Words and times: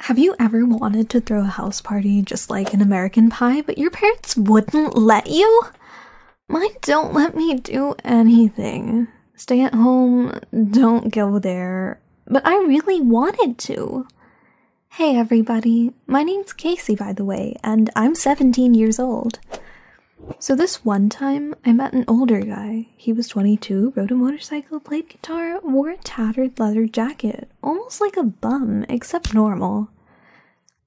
Have 0.00 0.18
you 0.18 0.34
ever 0.38 0.64
wanted 0.64 1.10
to 1.10 1.20
throw 1.20 1.42
a 1.42 1.46
house 1.46 1.80
party 1.80 2.22
just 2.22 2.50
like 2.50 2.72
an 2.72 2.80
American 2.80 3.30
Pie, 3.30 3.62
but 3.62 3.78
your 3.78 3.90
parents 3.90 4.36
wouldn't 4.36 4.96
let 4.96 5.28
you? 5.28 5.62
Mine 6.48 6.70
don't 6.80 7.12
let 7.12 7.34
me 7.36 7.54
do 7.56 7.94
anything. 8.04 9.08
Stay 9.36 9.60
at 9.60 9.74
home, 9.74 10.40
don't 10.70 11.12
go 11.12 11.38
there. 11.38 12.00
But 12.26 12.46
I 12.46 12.56
really 12.56 13.00
wanted 13.00 13.58
to. 13.58 14.06
Hey 14.92 15.16
everybody, 15.16 15.92
my 16.06 16.22
name's 16.22 16.52
Casey, 16.52 16.96
by 16.96 17.12
the 17.12 17.24
way, 17.24 17.54
and 17.62 17.90
I'm 17.94 18.14
17 18.14 18.74
years 18.74 18.98
old. 18.98 19.38
So, 20.40 20.54
this 20.54 20.84
one 20.84 21.08
time, 21.08 21.54
I 21.64 21.72
met 21.72 21.92
an 21.92 22.04
older 22.06 22.40
guy. 22.40 22.88
He 22.96 23.12
was 23.12 23.28
22, 23.28 23.92
rode 23.96 24.10
a 24.10 24.14
motorcycle, 24.14 24.80
played 24.80 25.08
guitar, 25.08 25.60
wore 25.62 25.90
a 25.90 25.96
tattered 25.96 26.58
leather 26.58 26.86
jacket, 26.86 27.50
almost 27.62 28.00
like 28.00 28.16
a 28.16 28.22
bum, 28.22 28.84
except 28.88 29.34
normal. 29.34 29.90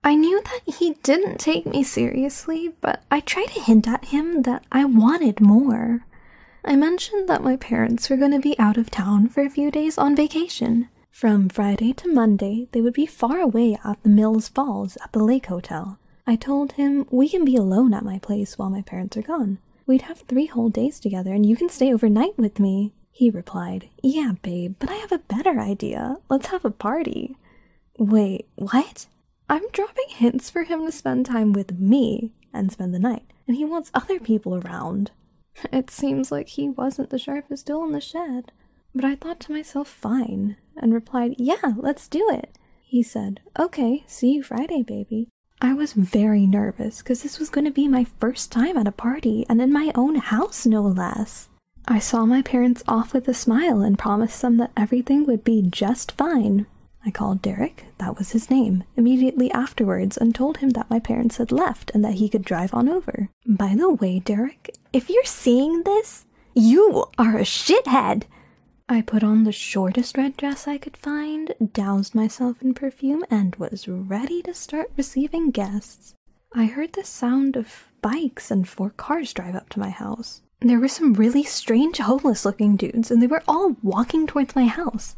I 0.04 0.16
knew 0.16 0.42
that 0.42 0.76
he 0.76 0.96
didn't 1.04 1.40
take 1.40 1.66
me 1.66 1.84
seriously, 1.84 2.73
but 2.82 3.04
I 3.12 3.20
tried 3.20 3.50
to 3.50 3.62
hint 3.62 3.88
at 3.88 4.06
him 4.06 4.42
that 4.44 4.66
I 4.72 4.86
wanted 4.86 5.40
more. 5.40 6.06
I 6.66 6.76
mentioned 6.76 7.30
that 7.30 7.44
my 7.44 7.56
parents 7.56 8.10
were 8.10 8.18
going 8.18 8.32
to 8.32 8.40
be 8.40 8.58
out 8.58 8.78
of 8.78 8.90
town 8.90 9.30
for 9.30 9.44
a 9.44 9.50
few 9.50 9.70
days 9.70 9.98
on 9.98 10.16
vacation. 10.16 10.90
From 11.12 11.50
Friday 11.50 11.94
to 11.94 12.12
Monday, 12.12 12.68
they 12.72 12.82
would 12.82 12.94
be 12.94 13.06
far 13.06 13.40
away 13.40 13.78
at 13.84 14.02
the 14.02 14.10
Mills 14.10 14.48
Falls 14.48 14.98
at 15.04 15.12
the 15.12 15.23
Lake 15.23 15.48
Hotel. 15.48 16.00
I 16.32 16.38
told 16.38 16.72
him 16.72 17.06
we 17.12 17.28
can 17.28 17.44
be 17.44 17.58
alone 17.58 17.94
at 17.94 18.06
my 18.06 18.18
place 18.18 18.58
while 18.58 18.70
my 18.70 18.84
parents 18.84 19.18
are 19.18 19.22
gone. 19.22 19.58
We'd 19.86 20.04
have 20.04 20.20
three 20.20 20.46
whole 20.46 20.70
days 20.70 20.98
together 20.98 21.34
and 21.34 21.46
you 21.46 21.58
can 21.58 21.68
stay 21.68 21.94
overnight 21.94 22.38
with 22.38 22.58
me. 22.58 22.94
He 23.12 23.30
replied, 23.30 23.90
Yeah, 24.02 24.36
babe, 24.42 24.76
but 24.80 24.90
I 24.90 24.94
have 24.94 25.12
a 25.12 25.18
better 25.18 25.60
idea. 25.60 26.20
Let's 26.30 26.48
have 26.48 26.64
a 26.64 26.72
party. 26.72 27.36
Wait, 28.00 28.48
what? 28.56 29.08
I'm 29.50 29.70
dropping 29.73 30.06
hints 30.08 30.50
for 30.50 30.64
him 30.64 30.86
to 30.86 30.92
spend 30.94 31.26
time 31.26 31.52
with 31.52 31.78
me 31.78 32.32
and 32.54 32.72
spend 32.72 32.94
the 32.94 33.00
night, 33.00 33.30
and 33.45 33.58
he 33.58 33.66
wants 33.66 33.92
other 33.94 34.18
people 34.18 34.56
around. 34.56 35.12
It 35.73 35.92
seems 35.92 36.32
like 36.32 36.48
he 36.48 36.70
wasn't 36.70 37.10
the 37.10 37.20
sharpest 37.20 37.67
tool 37.67 37.84
in 37.84 37.92
the 37.92 38.00
shed. 38.00 38.54
But 38.95 39.04
I 39.04 39.16
thought 39.16 39.42
to 39.42 39.52
myself, 39.52 39.89
fine, 39.89 40.55
and 40.78 40.94
replied, 40.94 41.36
Yeah, 41.38 41.73
let's 41.76 42.08
do 42.08 42.26
it. 42.32 42.58
He 42.84 43.04
said, 43.04 43.42
Okay, 43.60 44.05
see 44.08 44.32
you 44.36 44.44
Friday, 44.44 44.82
baby. 44.82 45.28
I 45.64 45.73
was 45.73 45.94
very 45.94 46.48
nervous 46.48 46.99
because 46.99 47.22
this 47.22 47.38
was 47.38 47.52
going 47.52 47.66
to 47.66 47.72
be 47.72 47.88
my 47.88 48.05
first 48.20 48.52
time 48.52 48.77
at 48.77 48.88
a 48.88 48.92
party 48.92 49.45
and 49.48 49.61
in 49.61 49.72
my 49.72 49.92
own 49.94 50.16
house, 50.16 50.66
no 50.66 50.82
less. 50.82 51.49
I 51.88 51.99
saw 51.99 52.26
my 52.26 52.42
parents 52.42 52.83
off 52.88 53.14
with 53.14 53.27
a 53.27 53.33
smile 53.36 53.82
and 53.82 53.98
promised 53.98 54.42
them 54.42 54.58
that 54.58 54.72
everything 54.76 55.26
would 55.27 55.44
be 55.44 55.61
just 55.61 56.14
fine. 56.14 56.66
I 57.05 57.11
called 57.11 57.44
Derek, 57.44 57.86
that 57.99 58.17
was 58.17 58.32
his 58.32 58.49
name, 58.49 58.86
immediately 58.95 59.52
afterwards 59.52 60.17
and 60.17 60.33
told 60.33 60.58
him 60.58 60.72
that 60.72 60.89
my 60.89 60.99
parents 60.99 61.38
had 61.38 61.52
left 61.52 61.92
and 61.93 62.04
that 62.04 62.16
he 62.16 62.28
could 62.28 62.43
drive 62.43 62.73
on 62.73 62.89
over. 62.89 63.30
By 63.45 63.76
the 63.76 63.92
way, 63.92 64.20
Derek, 64.20 64.76
if 64.93 65.10
you're 65.10 65.23
seeing 65.26 65.83
this, 65.83 66.26
you 66.55 67.05
are 67.20 67.38
a 67.38 67.42
shithead. 67.43 68.23
I 68.92 69.02
put 69.02 69.24
on 69.24 69.46
the 69.46 69.54
shortest 69.54 70.18
red 70.18 70.36
dress 70.36 70.68
I 70.68 70.78
could 70.78 70.98
find, 70.98 71.54
doused 71.72 72.14
myself 72.14 72.62
in 72.62 72.74
perfume, 72.74 73.24
and 73.32 73.56
was 73.56 73.88
ready 73.88 74.42
to 74.42 74.54
start 74.54 74.92
receiving 74.98 75.50
guests. 75.50 76.14
I 76.54 76.66
heard 76.66 76.92
the 76.92 77.06
sound 77.06 77.56
of 77.56 77.94
bikes 78.02 78.52
and 78.52 78.68
four 78.68 78.90
cars 78.90 79.32
drive 79.32 79.56
up 79.56 79.70
to 79.70 79.80
my 79.80 79.92
house. 79.92 80.42
There 80.60 80.78
were 80.78 80.90
some 80.90 81.14
really 81.14 81.44
strange 81.44 82.00
homeless 82.00 82.44
looking 82.44 82.76
dudes, 82.76 83.10
and 83.10 83.22
they 83.22 83.28
were 83.28 83.44
all 83.48 83.78
walking 83.82 84.28
towards 84.28 84.58
my 84.58 84.66
house. 84.66 85.16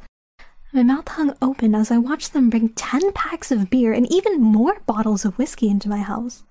My 0.71 0.83
mouth 0.83 1.07
hung 1.07 1.35
open 1.41 1.73
as 1.73 1.89
I 1.89 1.97
watched 1.97 2.33
them 2.33 2.51
bring 2.51 2.69
ten 2.69 3.11
packs 3.13 3.51
of 3.51 3.71
beer 3.71 3.91
and 3.91 4.05
even 4.13 4.39
more 4.39 4.81
bottles 4.85 5.25
of 5.25 5.39
whiskey 5.39 5.67
into 5.67 5.89
my 5.89 5.97
house. 5.97 6.43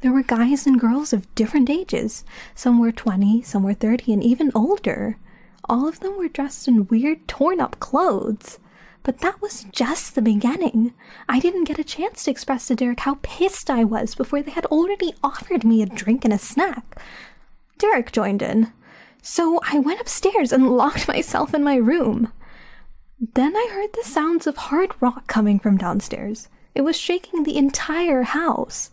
There 0.00 0.12
were 0.12 0.22
guys 0.22 0.66
and 0.66 0.80
girls 0.80 1.12
of 1.12 1.32
different 1.34 1.68
ages. 1.68 2.24
Some 2.54 2.80
were 2.80 2.92
20, 2.92 3.42
some 3.42 3.62
were 3.62 3.74
30, 3.74 4.14
and 4.14 4.24
even 4.24 4.50
older. 4.54 5.18
All 5.68 5.88
of 5.88 6.00
them 6.00 6.16
were 6.16 6.28
dressed 6.28 6.68
in 6.68 6.86
weird, 6.88 7.26
torn 7.28 7.60
up 7.60 7.78
clothes. 7.80 8.58
But 9.02 9.18
that 9.18 9.40
was 9.42 9.64
just 9.72 10.14
the 10.14 10.22
beginning. 10.22 10.94
I 11.28 11.40
didn't 11.40 11.64
get 11.64 11.78
a 11.78 11.84
chance 11.84 12.24
to 12.24 12.30
express 12.30 12.68
to 12.68 12.76
Derek 12.76 13.00
how 13.00 13.18
pissed 13.22 13.68
I 13.68 13.84
was 13.84 14.14
before 14.14 14.42
they 14.42 14.52
had 14.52 14.66
already 14.66 15.14
offered 15.24 15.64
me 15.64 15.82
a 15.82 15.86
drink 15.86 16.24
and 16.24 16.32
a 16.32 16.38
snack. 16.38 17.00
Derek 17.78 18.12
joined 18.12 18.42
in. 18.42 18.72
So 19.20 19.60
I 19.70 19.78
went 19.78 20.00
upstairs 20.00 20.52
and 20.52 20.70
locked 20.76 21.08
myself 21.08 21.52
in 21.54 21.64
my 21.64 21.76
room. 21.76 22.32
Then 23.34 23.56
I 23.56 23.68
heard 23.72 23.92
the 23.92 24.08
sounds 24.08 24.46
of 24.46 24.56
hard 24.56 24.92
rock 25.00 25.26
coming 25.26 25.58
from 25.58 25.76
downstairs. 25.76 26.48
It 26.74 26.82
was 26.82 26.98
shaking 26.98 27.42
the 27.42 27.56
entire 27.56 28.22
house. 28.22 28.90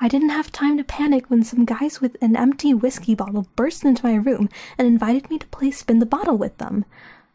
I 0.00 0.08
didn't 0.08 0.28
have 0.30 0.52
time 0.52 0.76
to 0.78 0.84
panic 0.84 1.28
when 1.28 1.42
some 1.42 1.64
guys 1.64 2.00
with 2.00 2.16
an 2.22 2.36
empty 2.36 2.72
whiskey 2.72 3.14
bottle 3.14 3.48
burst 3.56 3.84
into 3.84 4.06
my 4.06 4.14
room 4.14 4.48
and 4.76 4.86
invited 4.86 5.28
me 5.28 5.38
to 5.38 5.46
play 5.48 5.70
spin 5.72 5.98
the 5.98 6.06
bottle 6.06 6.36
with 6.36 6.58
them. 6.58 6.84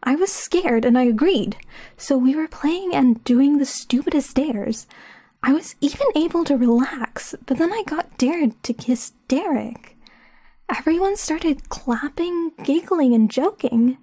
I 0.01 0.15
was 0.15 0.31
scared 0.31 0.85
and 0.85 0.97
I 0.97 1.03
agreed. 1.03 1.57
So 1.97 2.17
we 2.17 2.35
were 2.35 2.47
playing 2.47 2.93
and 2.93 3.23
doing 3.23 3.57
the 3.57 3.65
stupidest 3.65 4.35
dares. 4.35 4.87
I 5.41 5.51
was 5.51 5.75
even 5.81 6.07
able 6.15 6.45
to 6.45 6.55
relax, 6.55 7.35
but 7.45 7.57
then 7.57 7.73
I 7.73 7.83
got 7.85 8.17
dared 8.17 8.61
to 8.63 8.73
kiss 8.73 9.11
Derek. 9.27 9.97
Everyone 10.73 11.17
started 11.17 11.69
clapping, 11.69 12.51
giggling, 12.63 13.13
and 13.13 13.29
joking. 13.29 13.97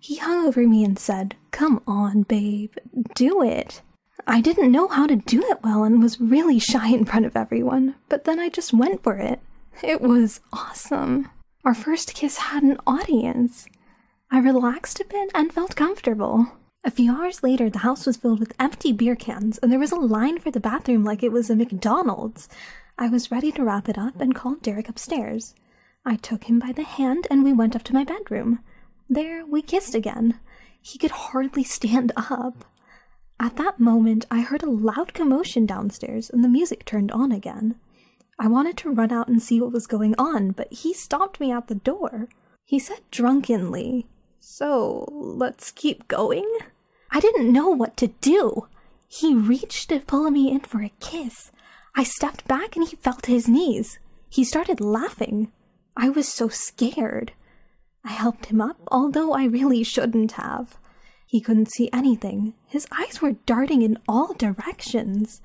He 0.00 0.16
hung 0.16 0.46
over 0.46 0.66
me 0.66 0.84
and 0.84 0.98
said, 0.98 1.36
Come 1.52 1.80
on, 1.86 2.22
babe, 2.22 2.74
do 3.14 3.42
it. 3.42 3.82
I 4.30 4.40
didn't 4.40 4.70
know 4.70 4.86
how 4.86 5.08
to 5.08 5.16
do 5.16 5.42
it 5.50 5.58
well 5.64 5.82
and 5.82 6.00
was 6.00 6.20
really 6.20 6.60
shy 6.60 6.90
in 6.90 7.04
front 7.04 7.26
of 7.26 7.36
everyone, 7.36 7.96
but 8.08 8.22
then 8.24 8.38
I 8.38 8.48
just 8.48 8.72
went 8.72 9.02
for 9.02 9.16
it. 9.16 9.40
It 9.82 10.00
was 10.00 10.40
awesome. 10.52 11.28
Our 11.64 11.74
first 11.74 12.14
kiss 12.14 12.36
had 12.38 12.62
an 12.62 12.78
audience. 12.86 13.66
I 14.30 14.38
relaxed 14.38 15.00
a 15.00 15.04
bit 15.04 15.32
and 15.34 15.52
felt 15.52 15.74
comfortable. 15.74 16.46
A 16.84 16.92
few 16.92 17.10
hours 17.12 17.42
later, 17.42 17.68
the 17.68 17.80
house 17.80 18.06
was 18.06 18.18
filled 18.18 18.38
with 18.38 18.54
empty 18.60 18.92
beer 18.92 19.16
cans, 19.16 19.58
and 19.58 19.72
there 19.72 19.80
was 19.80 19.90
a 19.90 19.96
line 19.96 20.38
for 20.38 20.52
the 20.52 20.60
bathroom 20.60 21.04
like 21.04 21.24
it 21.24 21.32
was 21.32 21.50
a 21.50 21.56
McDonald's. 21.56 22.48
I 22.96 23.08
was 23.08 23.32
ready 23.32 23.50
to 23.50 23.64
wrap 23.64 23.88
it 23.88 23.98
up 23.98 24.20
and 24.20 24.32
called 24.32 24.62
Derek 24.62 24.88
upstairs. 24.88 25.56
I 26.06 26.14
took 26.14 26.44
him 26.44 26.60
by 26.60 26.70
the 26.70 26.84
hand 26.84 27.26
and 27.32 27.42
we 27.42 27.52
went 27.52 27.74
up 27.74 27.82
to 27.82 27.94
my 27.94 28.04
bedroom. 28.04 28.60
There, 29.08 29.44
we 29.44 29.60
kissed 29.60 29.96
again. 29.96 30.38
He 30.80 30.98
could 30.98 31.10
hardly 31.10 31.64
stand 31.64 32.12
up. 32.16 32.64
At 33.40 33.56
that 33.56 33.80
moment, 33.80 34.26
I 34.30 34.42
heard 34.42 34.62
a 34.62 34.70
loud 34.70 35.14
commotion 35.14 35.64
downstairs 35.64 36.28
and 36.28 36.44
the 36.44 36.48
music 36.48 36.84
turned 36.84 37.10
on 37.10 37.32
again. 37.32 37.74
I 38.38 38.48
wanted 38.48 38.76
to 38.78 38.90
run 38.90 39.10
out 39.12 39.28
and 39.28 39.42
see 39.42 39.62
what 39.62 39.72
was 39.72 39.86
going 39.86 40.14
on, 40.18 40.50
but 40.50 40.70
he 40.70 40.92
stopped 40.92 41.40
me 41.40 41.50
at 41.50 41.66
the 41.66 41.74
door. 41.74 42.28
He 42.66 42.78
said 42.78 43.00
drunkenly, 43.10 44.06
So, 44.40 45.08
let's 45.10 45.70
keep 45.70 46.06
going? 46.06 46.46
I 47.10 47.18
didn't 47.18 47.50
know 47.50 47.70
what 47.70 47.96
to 47.96 48.08
do. 48.08 48.68
He 49.08 49.34
reached 49.34 49.88
to 49.88 50.00
pull 50.00 50.30
me 50.30 50.50
in 50.50 50.60
for 50.60 50.82
a 50.82 50.92
kiss. 51.00 51.50
I 51.96 52.04
stepped 52.04 52.46
back 52.46 52.76
and 52.76 52.86
he 52.86 52.96
fell 52.96 53.14
to 53.14 53.32
his 53.32 53.48
knees. 53.48 53.98
He 54.28 54.44
started 54.44 54.82
laughing. 54.82 55.50
I 55.96 56.10
was 56.10 56.28
so 56.28 56.48
scared. 56.48 57.32
I 58.04 58.10
helped 58.10 58.46
him 58.46 58.60
up, 58.60 58.76
although 58.88 59.32
I 59.32 59.44
really 59.44 59.82
shouldn't 59.82 60.32
have. 60.32 60.76
He 61.30 61.40
couldn't 61.40 61.70
see 61.70 61.88
anything. 61.92 62.54
His 62.66 62.88
eyes 62.90 63.22
were 63.22 63.36
darting 63.46 63.82
in 63.82 63.98
all 64.08 64.34
directions. 64.34 65.40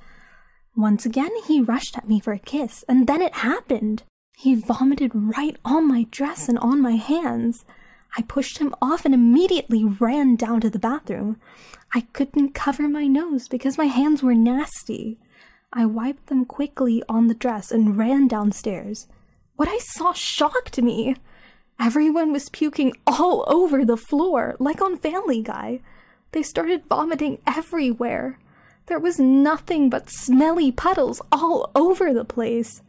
Once 0.75 1.05
again, 1.05 1.29
he 1.45 1.61
rushed 1.61 1.95
at 1.95 2.09
me 2.09 2.19
for 2.19 2.33
a 2.33 2.39
kiss, 2.39 2.83
and 2.89 3.05
then 3.05 3.21
it 3.21 3.35
happened. 3.35 4.01
He 4.35 4.55
vomited 4.55 5.11
right 5.13 5.55
on 5.63 5.87
my 5.87 6.07
dress 6.09 6.49
and 6.49 6.57
on 6.57 6.81
my 6.81 6.95
hands. 6.95 7.65
I 8.17 8.23
pushed 8.23 8.57
him 8.57 8.73
off 8.81 9.05
and 9.05 9.13
immediately 9.13 9.83
ran 9.83 10.35
down 10.37 10.59
to 10.61 10.71
the 10.71 10.79
bathroom. 10.79 11.39
I 11.93 12.01
couldn't 12.13 12.55
cover 12.55 12.87
my 12.87 13.05
nose 13.05 13.47
because 13.47 13.77
my 13.77 13.85
hands 13.85 14.23
were 14.23 14.33
nasty. 14.33 15.19
I 15.71 15.85
wiped 15.85 16.27
them 16.27 16.45
quickly 16.45 17.03
on 17.07 17.27
the 17.27 17.35
dress 17.35 17.71
and 17.71 17.95
ran 17.95 18.27
downstairs. 18.27 19.07
What 19.55 19.67
I 19.67 19.77
saw 19.77 20.13
shocked 20.13 20.81
me. 20.81 21.15
Everyone 21.79 22.31
was 22.31 22.49
puking 22.49 22.93
all 23.05 23.43
over 23.47 23.83
the 23.83 23.97
floor, 23.97 24.55
like 24.59 24.81
on 24.81 24.97
Family 24.97 25.41
Guy. 25.41 25.81
They 26.31 26.41
started 26.41 26.85
vomiting 26.89 27.39
everywhere. 27.45 28.39
There 28.87 28.99
was 28.99 29.19
nothing 29.19 29.89
but 29.89 30.09
smelly 30.09 30.71
puddles 30.71 31.21
all 31.31 31.71
over 31.75 32.13
the 32.13 32.25
place. 32.25 32.81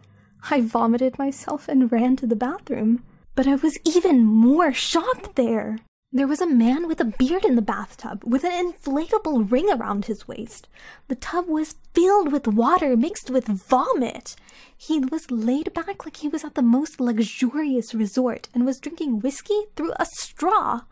I 0.50 0.60
vomited 0.60 1.18
myself 1.18 1.68
and 1.68 1.90
ran 1.90 2.16
to 2.16 2.26
the 2.26 2.36
bathroom. 2.36 3.02
But 3.34 3.46
I 3.46 3.56
was 3.56 3.78
even 3.84 4.24
more 4.24 4.72
shocked 4.72 5.34
there. 5.34 5.78
There 6.12 6.28
was 6.28 6.40
a 6.40 6.46
man 6.46 6.86
with 6.86 7.00
a 7.00 7.04
beard 7.04 7.44
in 7.44 7.56
the 7.56 7.62
bathtub 7.62 8.22
with 8.24 8.44
an 8.44 8.72
inflatable 8.72 9.50
ring 9.50 9.68
around 9.70 10.04
his 10.04 10.28
waist. 10.28 10.68
The 11.08 11.16
tub 11.16 11.48
was 11.48 11.74
filled 11.94 12.30
with 12.30 12.46
water 12.46 12.96
mixed 12.96 13.28
with 13.28 13.46
vomit. 13.46 14.36
He 14.76 15.00
was 15.00 15.30
laid 15.30 15.74
back 15.74 16.04
like 16.04 16.18
he 16.18 16.28
was 16.28 16.44
at 16.44 16.54
the 16.54 16.62
most 16.62 17.00
luxurious 17.00 17.92
resort 17.92 18.48
and 18.54 18.64
was 18.64 18.78
drinking 18.78 19.20
whiskey 19.20 19.64
through 19.74 19.92
a 19.98 20.06
straw. 20.06 20.82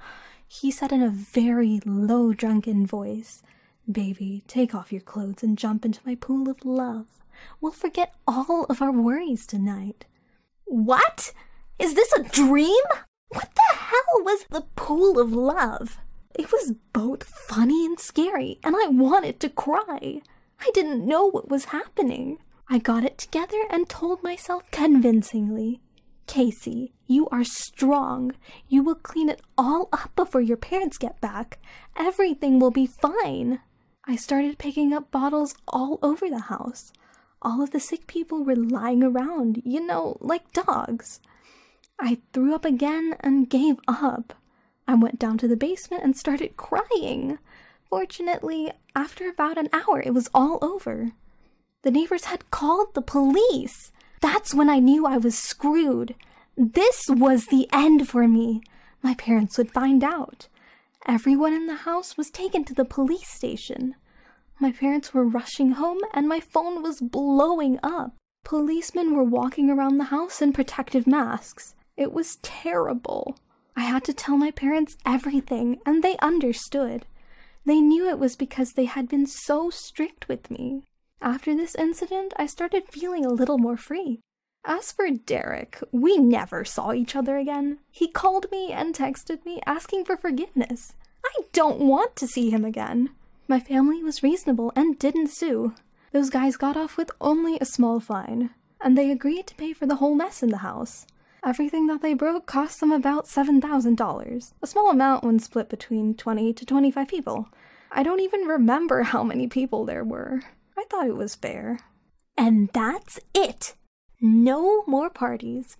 He 0.49 0.71
said 0.71 0.93
in 0.93 1.03
a 1.03 1.11
very 1.11 1.81
low, 1.87 2.33
drunken 2.33 2.85
voice, 2.85 3.43
Baby, 3.91 4.43
take 4.49 4.75
off 4.75 4.93
your 4.93 5.01
clothes 5.01 5.43
and 5.43 5.57
jump 5.57 5.85
into 5.85 6.01
my 6.05 6.17
pool 6.17 6.49
of 6.51 6.65
love. 6.65 7.07
We'll 7.61 7.73
forget 7.73 8.15
all 8.27 8.65
of 8.65 8.83
our 8.83 8.93
worries 8.93 9.47
tonight. 9.47 10.07
What? 10.65 11.33
Is 11.79 11.95
this 11.95 12.13
a 12.13 12.23
dream? 12.25 12.85
What 13.35 13.51
the 13.55 13.77
hell 13.77 14.23
was 14.23 14.45
the 14.51 14.65
pool 14.77 15.19
of 15.19 15.33
love? 15.33 15.99
It 16.35 16.51
was 16.51 16.75
both 16.93 17.25
funny 17.25 17.85
and 17.85 18.01
scary, 18.01 18.59
and 18.65 18.75
I 18.77 18.89
wanted 18.89 19.39
to 19.41 19.49
cry. 19.49 20.23
I 20.61 20.71
didn't 20.73 21.07
know 21.07 21.31
what 21.31 21.51
was 21.51 21.67
happening. 21.67 22.39
I 22.69 22.79
got 22.79 23.05
it 23.05 23.19
together 23.19 23.65
and 23.71 23.89
told 23.89 24.23
myself 24.23 24.71
convincingly 24.71 25.81
Casey, 26.27 26.93
you 27.07 27.29
are 27.29 27.45
strong. 27.45 28.33
You 28.69 28.83
will 28.83 28.95
clean 28.95 29.29
it 29.29 29.43
all 29.59 29.89
up 29.93 30.11
before 30.17 30.41
your 30.41 30.57
parents 30.57 30.97
get 30.97 31.21
back. 31.21 31.59
Everything 31.97 32.59
will 32.59 32.71
be 32.71 32.87
fine. 32.87 33.61
I 34.07 34.17
started 34.17 34.59
picking 34.59 34.93
up 34.93 35.11
bottles 35.11 35.55
all 35.69 35.99
over 36.03 36.29
the 36.29 36.41
house. 36.41 36.93
All 37.43 37.63
of 37.63 37.73
the 37.73 37.81
sick 37.81 38.07
people 38.07 38.43
were 38.43 38.57
lying 38.57 39.03
around, 39.03 39.61
you 39.65 39.85
know, 39.85 40.17
like 40.21 40.53
dogs. 40.53 41.21
I 42.01 42.19
threw 42.33 42.55
up 42.55 42.65
again 42.65 43.17
and 43.21 43.49
gave 43.49 43.77
up. 43.89 44.35
I 44.87 44.95
went 44.95 45.19
down 45.19 45.39
to 45.39 45.49
the 45.49 45.57
basement 45.57 46.03
and 46.03 46.17
started 46.17 46.57
crying. 46.57 47.39
Fortunately, 47.89 48.73
after 48.95 49.29
about 49.29 49.57
an 49.57 49.69
hour, 49.73 50.03
it 50.05 50.13
was 50.13 50.29
all 50.35 50.59
over. 50.61 51.13
The 51.83 51.91
neighbors 51.91 52.27
had 52.27 52.51
called 52.51 52.95
the 52.95 53.03
police. 53.03 53.93
That's 54.21 54.55
when 54.55 54.69
I 54.69 54.79
knew 54.79 55.07
I 55.07 55.17
was 55.19 55.39
screwed. 55.39 56.15
This 56.57 57.05
was 57.09 57.47
the 57.47 57.69
end 57.73 58.09
for 58.09 58.27
me. 58.29 58.63
My 59.03 59.15
parents 59.15 59.59
would 59.59 59.71
find 59.71 60.03
out. 60.03 60.49
Everyone 61.07 61.53
in 61.53 61.67
the 61.67 61.75
house 61.75 62.17
was 62.17 62.31
taken 62.31 62.65
to 62.65 62.75
the 62.75 62.85
police 62.85 63.29
station. 63.29 63.95
My 64.59 64.73
parents 64.73 65.13
were 65.13 65.25
rushing 65.25 65.73
home, 65.73 66.01
and 66.13 66.29
my 66.29 66.41
phone 66.41 66.83
was 66.83 67.01
blowing 67.01 67.79
up. 67.83 68.15
Policemen 68.45 69.15
were 69.15 69.25
walking 69.25 69.69
around 69.69 69.99
the 69.99 70.05
house 70.05 70.41
in 70.41 70.53
protective 70.53 71.07
masks. 71.07 71.75
It 71.97 72.13
was 72.13 72.39
terrible. 72.43 73.37
I 73.77 73.83
had 73.83 74.05
to 74.05 74.13
tell 74.13 74.37
my 74.37 74.51
parents 74.51 74.97
everything, 75.07 75.81
and 75.87 76.03
they 76.03 76.17
understood. 76.19 77.07
They 77.65 77.81
knew 77.81 78.09
it 78.09 78.19
was 78.19 78.37
because 78.37 78.73
they 78.73 78.85
had 78.85 79.09
been 79.09 79.27
so 79.27 79.71
strict 79.71 80.29
with 80.29 80.51
me. 80.51 80.83
After 81.23 81.55
this 81.55 81.75
incident, 81.75 82.35
I 82.37 82.47
started 82.47 82.89
feeling 82.89 83.25
a 83.25 83.33
little 83.33 83.59
more 83.59 83.77
free. 83.77 84.21
As 84.65 84.93
for 84.93 85.11
Derek, 85.11 85.79
we 85.93 86.19
never 86.19 86.65
saw 86.65 86.93
each 86.93 87.15
other 87.15 87.37
again. 87.37 87.79
He 87.91 88.09
called 88.09 88.51
me 88.51 88.73
and 88.73 88.95
texted 88.95 89.45
me 89.45 89.61
asking 89.67 90.05
for 90.05 90.17
forgiveness. 90.17 90.95
I 91.25 91.43
don't 91.53 91.81
want 91.81 92.17
to 92.17 92.27
see 92.27 92.51
him 92.51 92.65
again. 92.65 93.11
My 93.47 93.61
family 93.61 94.03
was 94.03 94.23
reasonable 94.23 94.73
and 94.75 94.99
didn't 94.99 95.29
sue. 95.29 95.75
Those 96.13 96.31
guys 96.31 96.57
got 96.57 96.77
off 96.77 96.97
with 96.97 97.11
only 97.21 97.59
a 97.59 97.65
small 97.65 98.01
fine, 98.01 98.51
and 98.81 98.97
they 98.97 99.11
agreed 99.11 99.47
to 99.49 99.55
pay 99.55 99.73
for 99.73 99.87
the 99.87 99.97
whole 99.97 100.15
mess 100.15 100.43
in 100.43 100.51
the 100.51 100.59
house. 100.59 101.07
Everything 101.47 101.89
that 101.89 102.01
they 102.01 102.15
broke 102.15 102.47
cost 102.47 102.81
them 102.81 102.91
about 102.91 103.27
$7,000, 103.27 104.53
a 104.63 104.67
small 104.67 104.91
amount 104.91 105.25
when 105.25 105.39
split 105.39 105.69
between 105.69 106.15
20 106.15 106.55
to 106.55 106.65
25 106.65 107.07
people. 107.07 107.51
I 107.93 108.03
don't 108.03 108.21
even 108.21 108.43
remember 108.43 109.03
how 109.03 109.23
many 109.23 109.47
people 109.47 109.85
there 109.85 110.05
were. 110.05 110.41
I 110.75 110.85
thought 110.91 111.07
it 111.07 111.17
was 111.17 111.35
fair. 111.35 111.81
And 112.39 112.71
that's 112.73 113.21
it! 113.35 113.75
No 114.23 114.85
more 114.87 115.11
parties. 115.11 115.77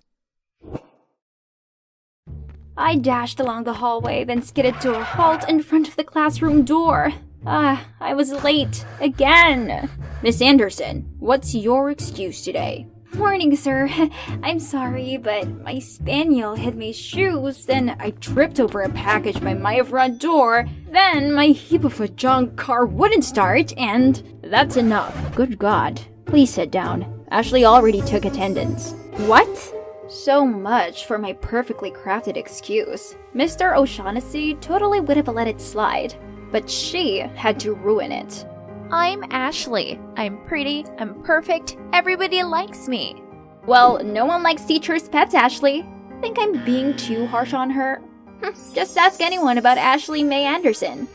I 2.77 2.95
dashed 2.95 3.39
along 3.39 3.63
the 3.63 3.73
hallway, 3.73 4.23
then 4.23 4.43
skidded 4.43 4.79
to 4.81 4.93
a 4.93 5.03
halt 5.03 5.49
in 5.49 5.63
front 5.63 5.87
of 5.87 5.95
the 5.95 6.03
classroom 6.03 6.63
door. 6.63 7.11
Ah, 7.43 7.87
I 7.99 8.13
was 8.13 8.43
late. 8.43 8.85
Again! 8.99 9.89
Miss 10.21 10.43
Anderson, 10.43 11.11
what's 11.17 11.55
your 11.55 11.89
excuse 11.89 12.43
today? 12.43 12.85
Morning, 13.17 13.55
sir. 13.55 13.89
I'm 14.43 14.59
sorry, 14.59 15.17
but 15.17 15.47
my 15.63 15.79
spaniel 15.79 16.55
hid 16.55 16.77
my 16.77 16.91
shoes, 16.91 17.65
then 17.65 17.95
I 17.99 18.11
tripped 18.11 18.59
over 18.59 18.81
a 18.81 18.89
package 18.89 19.41
by 19.41 19.53
my 19.53 19.81
front 19.83 20.19
door, 20.19 20.67
then 20.89 21.33
my 21.33 21.47
heap 21.47 21.85
of 21.85 22.01
a 22.01 22.09
junk 22.09 22.57
car 22.57 22.85
wouldn't 22.85 23.23
start, 23.23 23.73
and 23.77 24.21
that's 24.43 24.75
enough. 24.75 25.15
Good 25.33 25.57
God. 25.57 26.01
Please 26.25 26.53
sit 26.53 26.71
down. 26.71 27.25
Ashley 27.31 27.63
already 27.63 28.01
took 28.01 28.25
attendance. 28.25 28.93
What? 29.27 29.73
So 30.09 30.45
much 30.45 31.05
for 31.05 31.17
my 31.17 31.33
perfectly 31.33 31.91
crafted 31.91 32.35
excuse. 32.35 33.15
Mr. 33.33 33.77
O'Shaughnessy 33.77 34.55
totally 34.55 34.99
would 34.99 35.17
have 35.17 35.29
let 35.29 35.47
it 35.47 35.61
slide, 35.61 36.15
but 36.51 36.69
she 36.69 37.19
had 37.19 37.59
to 37.61 37.73
ruin 37.73 38.11
it. 38.11 38.45
I'm 38.91 39.23
Ashley. 39.31 39.99
I'm 40.15 40.37
pretty, 40.45 40.85
I'm 40.99 41.21
perfect, 41.23 41.75
everybody 41.91 42.43
likes 42.43 42.87
me. 42.87 43.21
Well, 43.65 44.03
no 44.03 44.25
one 44.25 44.43
likes 44.43 44.63
teachers' 44.63 45.09
pets, 45.09 45.33
Ashley. 45.33 45.83
Think 46.21 46.37
I'm 46.39 46.63
being 46.63 46.95
too 46.95 47.25
harsh 47.25 47.53
on 47.53 47.71
her? 47.71 47.97
Hmm, 48.43 48.73
just 48.75 48.95
ask 48.95 49.21
anyone 49.21 49.57
about 49.57 49.79
Ashley 49.79 50.21
May 50.23 50.43
Anderson. 50.43 51.07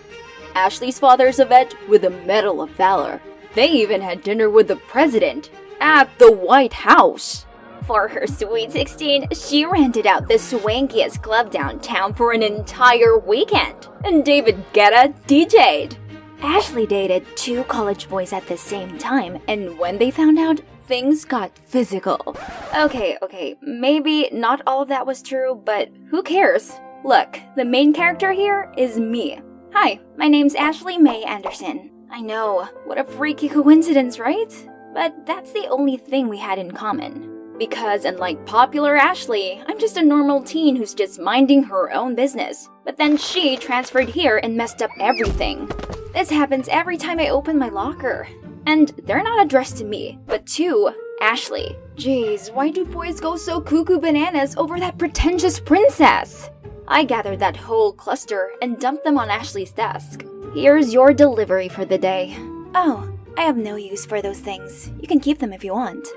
Ashley's 0.57 0.99
father's 0.99 1.39
a 1.39 1.45
vet 1.45 1.75
with 1.89 2.05
a 2.05 2.11
Medal 2.11 2.61
of 2.61 2.71
Valor. 2.71 3.23
They 3.55 3.71
even 3.71 4.01
had 4.01 4.25
dinner 4.25 4.51
with 4.51 4.67
the 4.67 4.77
president 4.77 5.51
at 5.81 6.11
the 6.19 6.33
White 6.33 6.73
House. 6.73 7.47
For 7.87 8.09
her 8.09 8.27
sweet 8.27 8.73
16, 8.73 9.29
she 9.33 9.65
rented 9.65 10.07
out 10.07 10.27
the 10.27 10.35
swankiest 10.35 11.23
club 11.23 11.51
downtown 11.53 12.15
for 12.15 12.33
an 12.33 12.43
entire 12.43 13.19
weekend, 13.19 13.89
and 14.05 14.25
David 14.25 14.57
Guetta 14.73 15.15
DJ'd. 15.27 15.97
Ashley 16.43 16.87
dated 16.87 17.27
two 17.37 17.65
college 17.65 18.09
boys 18.09 18.33
at 18.33 18.47
the 18.47 18.57
same 18.57 18.97
time, 18.97 19.41
and 19.47 19.79
when 19.79 19.99
they 19.99 20.11
found 20.11 20.39
out, 20.39 20.61
things 20.87 21.25
got 21.25 21.57
physical. 21.59 22.35
Okay, 22.75 23.19
okay, 23.21 23.57
maybe 23.61 24.29
not 24.33 24.63
all 24.67 24.83
of 24.83 24.89
that 24.89 25.07
was 25.07 25.23
true, 25.23 25.61
but 25.65 25.91
who 26.09 26.23
cares? 26.23 26.73
Look, 27.05 27.39
the 27.57 27.65
main 27.65 27.93
character 27.93 28.33
here 28.33 28.73
is 28.79 28.99
me. 28.99 29.41
Hi, 29.75 30.01
my 30.17 30.29
name's 30.29 30.55
Ashley 30.55 30.97
May 30.97 31.23
Anderson. 31.25 31.91
I 32.11 32.23
know, 32.23 32.69
what 32.87 32.99
a 32.99 33.05
freaky 33.05 33.49
coincidence, 33.49 34.19
right? 34.19 34.69
But 34.95 35.27
that's 35.27 35.53
the 35.53 35.69
only 35.69 35.99
thing 35.99 36.29
we 36.29 36.39
had 36.39 36.59
in 36.59 36.71
common. 36.71 37.57
Because, 37.59 38.07
unlike 38.07 38.47
popular 38.47 38.97
Ashley, 38.97 39.63
I'm 39.69 39.79
just 39.79 39.99
a 39.99 40.03
normal 40.03 40.43
teen 40.43 40.75
who's 40.75 40.95
just 40.95 41.21
minding 41.21 41.63
her 41.65 41.93
own 41.93 42.15
business. 42.15 42.71
But 42.91 42.97
then 42.97 43.19
she 43.19 43.57
transferred 43.57 44.09
here 44.09 44.41
and 44.43 44.57
messed 44.57 44.83
up 44.83 44.91
everything. 44.99 45.71
This 46.13 46.29
happens 46.29 46.67
every 46.67 46.97
time 46.97 47.21
I 47.21 47.29
open 47.29 47.57
my 47.57 47.69
locker. 47.69 48.27
And 48.67 48.89
they're 49.05 49.23
not 49.23 49.47
addressed 49.47 49.77
to 49.77 49.85
me, 49.85 50.19
but 50.27 50.45
to 50.59 50.93
Ashley. 51.21 51.77
Jeez, 51.95 52.53
why 52.53 52.71
do 52.71 52.85
boys 52.85 53.21
go 53.21 53.37
so 53.37 53.61
cuckoo 53.61 54.01
bananas 54.01 54.57
over 54.57 54.81
that 54.81 54.99
pretentious 54.99 55.61
princess? 55.61 56.51
I 56.89 57.05
gathered 57.05 57.39
that 57.39 57.57
whole 57.57 57.93
cluster 57.93 58.51
and 58.61 58.81
dumped 58.81 59.05
them 59.05 59.19
on 59.19 59.31
Ashley's 59.31 59.71
desk. 59.71 60.25
Here's 60.53 60.93
your 60.93 61.15
delivery 61.15 61.69
for 61.69 61.85
the 61.85 61.97
day. 61.97 62.35
Oh, 62.75 63.09
I 63.37 63.43
have 63.43 63.57
no 63.57 63.77
use 63.77 64.05
for 64.05 64.21
those 64.21 64.41
things. 64.41 64.91
You 65.01 65.07
can 65.07 65.21
keep 65.21 65.39
them 65.39 65.53
if 65.53 65.63
you 65.63 65.75
want. 65.75 66.09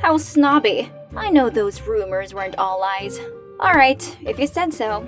How 0.00 0.16
snobby. 0.16 0.90
I 1.14 1.28
know 1.28 1.50
those 1.50 1.82
rumors 1.82 2.32
weren't 2.32 2.56
all 2.56 2.80
lies. 2.80 3.20
Alright, 3.60 4.16
if 4.22 4.38
you 4.38 4.46
said 4.46 4.72
so. 4.72 5.06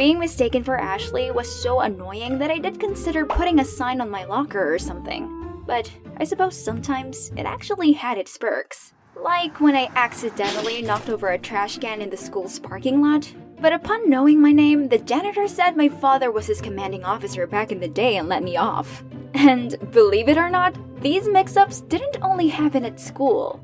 Being 0.00 0.18
mistaken 0.18 0.64
for 0.64 0.80
Ashley 0.80 1.30
was 1.30 1.54
so 1.54 1.80
annoying 1.80 2.38
that 2.38 2.50
I 2.50 2.56
did 2.56 2.80
consider 2.80 3.26
putting 3.26 3.60
a 3.60 3.64
sign 3.66 4.00
on 4.00 4.08
my 4.08 4.24
locker 4.24 4.72
or 4.72 4.78
something. 4.78 5.62
But 5.66 5.92
I 6.16 6.24
suppose 6.24 6.56
sometimes 6.56 7.30
it 7.36 7.44
actually 7.44 7.92
had 7.92 8.16
its 8.16 8.38
perks. 8.38 8.94
Like 9.14 9.60
when 9.60 9.76
I 9.76 9.90
accidentally 9.96 10.80
knocked 10.80 11.10
over 11.10 11.28
a 11.28 11.38
trash 11.38 11.76
can 11.76 12.00
in 12.00 12.08
the 12.08 12.16
school's 12.16 12.58
parking 12.58 13.02
lot. 13.02 13.30
But 13.60 13.74
upon 13.74 14.08
knowing 14.08 14.40
my 14.40 14.52
name, 14.52 14.88
the 14.88 14.96
janitor 14.96 15.46
said 15.46 15.76
my 15.76 15.90
father 15.90 16.30
was 16.30 16.46
his 16.46 16.62
commanding 16.62 17.04
officer 17.04 17.46
back 17.46 17.70
in 17.70 17.78
the 17.78 17.86
day 17.86 18.16
and 18.16 18.26
let 18.26 18.42
me 18.42 18.56
off. 18.56 19.04
And 19.34 19.76
believe 19.90 20.30
it 20.30 20.38
or 20.38 20.48
not, 20.48 20.78
these 21.02 21.28
mix 21.28 21.58
ups 21.58 21.82
didn't 21.82 22.22
only 22.22 22.48
happen 22.48 22.86
at 22.86 22.98
school. 22.98 23.62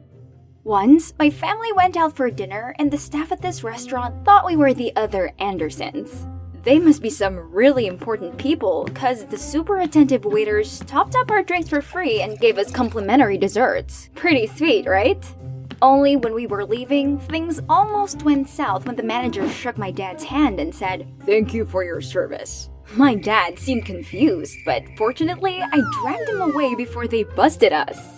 Once, 0.66 1.14
my 1.16 1.30
family 1.30 1.72
went 1.74 1.96
out 1.96 2.16
for 2.16 2.28
dinner, 2.28 2.74
and 2.80 2.90
the 2.90 2.98
staff 2.98 3.30
at 3.30 3.40
this 3.40 3.62
restaurant 3.62 4.12
thought 4.24 4.44
we 4.44 4.56
were 4.56 4.74
the 4.74 4.92
other 4.96 5.30
Andersons. 5.38 6.26
They 6.64 6.80
must 6.80 7.00
be 7.00 7.08
some 7.08 7.52
really 7.52 7.86
important 7.86 8.36
people, 8.36 8.82
because 8.82 9.24
the 9.26 9.38
super 9.38 9.78
attentive 9.78 10.24
waiters 10.24 10.80
topped 10.80 11.14
up 11.14 11.30
our 11.30 11.44
drinks 11.44 11.68
for 11.68 11.80
free 11.80 12.20
and 12.20 12.40
gave 12.40 12.58
us 12.58 12.72
complimentary 12.72 13.38
desserts. 13.38 14.10
Pretty 14.16 14.48
sweet, 14.48 14.88
right? 14.88 15.24
Only 15.80 16.16
when 16.16 16.34
we 16.34 16.48
were 16.48 16.64
leaving, 16.64 17.20
things 17.20 17.60
almost 17.68 18.24
went 18.24 18.48
south 18.48 18.86
when 18.86 18.96
the 18.96 19.04
manager 19.04 19.48
shook 19.48 19.78
my 19.78 19.92
dad's 19.92 20.24
hand 20.24 20.58
and 20.58 20.74
said, 20.74 21.06
Thank 21.26 21.54
you 21.54 21.64
for 21.64 21.84
your 21.84 22.00
service. 22.00 22.70
My 22.96 23.14
dad 23.14 23.60
seemed 23.60 23.86
confused, 23.86 24.56
but 24.64 24.82
fortunately, 24.96 25.62
I 25.62 25.80
dragged 26.02 26.28
him 26.28 26.40
away 26.40 26.74
before 26.74 27.06
they 27.06 27.22
busted 27.22 27.72
us. 27.72 28.15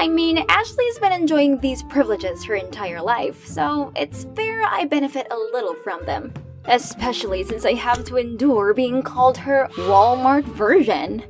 I 0.00 0.08
mean, 0.08 0.38
Ashley's 0.48 0.98
been 0.98 1.12
enjoying 1.12 1.58
these 1.58 1.82
privileges 1.82 2.42
her 2.44 2.54
entire 2.54 3.02
life, 3.02 3.46
so 3.46 3.92
it's 3.94 4.24
fair 4.34 4.64
I 4.64 4.86
benefit 4.86 5.26
a 5.30 5.36
little 5.52 5.74
from 5.74 6.06
them. 6.06 6.32
Especially 6.64 7.44
since 7.44 7.66
I 7.66 7.74
have 7.74 8.06
to 8.06 8.16
endure 8.16 8.72
being 8.72 9.02
called 9.02 9.36
her 9.36 9.68
Walmart 9.74 10.44
version. 10.44 11.22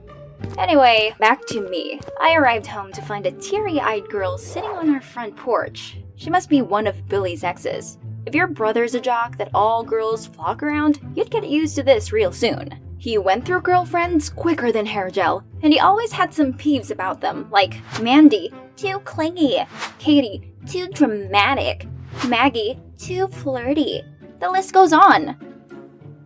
Anyway, 0.56 1.12
back 1.18 1.44
to 1.46 1.68
me. 1.68 1.98
I 2.20 2.36
arrived 2.36 2.68
home 2.68 2.92
to 2.92 3.02
find 3.02 3.26
a 3.26 3.32
teary 3.32 3.80
eyed 3.80 4.08
girl 4.08 4.38
sitting 4.38 4.70
on 4.70 4.94
our 4.94 5.00
front 5.00 5.34
porch. 5.34 5.98
She 6.14 6.30
must 6.30 6.48
be 6.48 6.62
one 6.62 6.86
of 6.86 7.08
Billy's 7.08 7.42
exes. 7.42 7.98
If 8.24 8.36
your 8.36 8.46
brother's 8.46 8.94
a 8.94 9.00
jock 9.00 9.36
that 9.38 9.50
all 9.52 9.82
girls 9.82 10.28
flock 10.28 10.62
around, 10.62 11.00
you'd 11.16 11.32
get 11.32 11.44
used 11.44 11.74
to 11.74 11.82
this 11.82 12.12
real 12.12 12.30
soon. 12.30 12.78
He 13.00 13.16
went 13.16 13.47
through 13.47 13.62
girlfriends 13.62 14.28
quicker 14.28 14.71
than 14.71 14.85
hair 14.85 15.09
gel, 15.09 15.42
and 15.62 15.73
he 15.73 15.80
always 15.80 16.12
had 16.12 16.35
some 16.35 16.52
peeves 16.52 16.90
about 16.90 17.23
them, 17.23 17.49
like 17.50 17.78
Mandy, 17.99 18.52
too 18.76 18.99
clingy, 19.00 19.64
Katie, 19.99 20.52
too 20.66 20.87
dramatic, 20.88 21.87
Maggie, 22.28 22.78
too 22.99 23.26
flirty. 23.28 24.02
The 24.40 24.50
list 24.50 24.75
goes 24.75 24.92
on. 24.92 25.35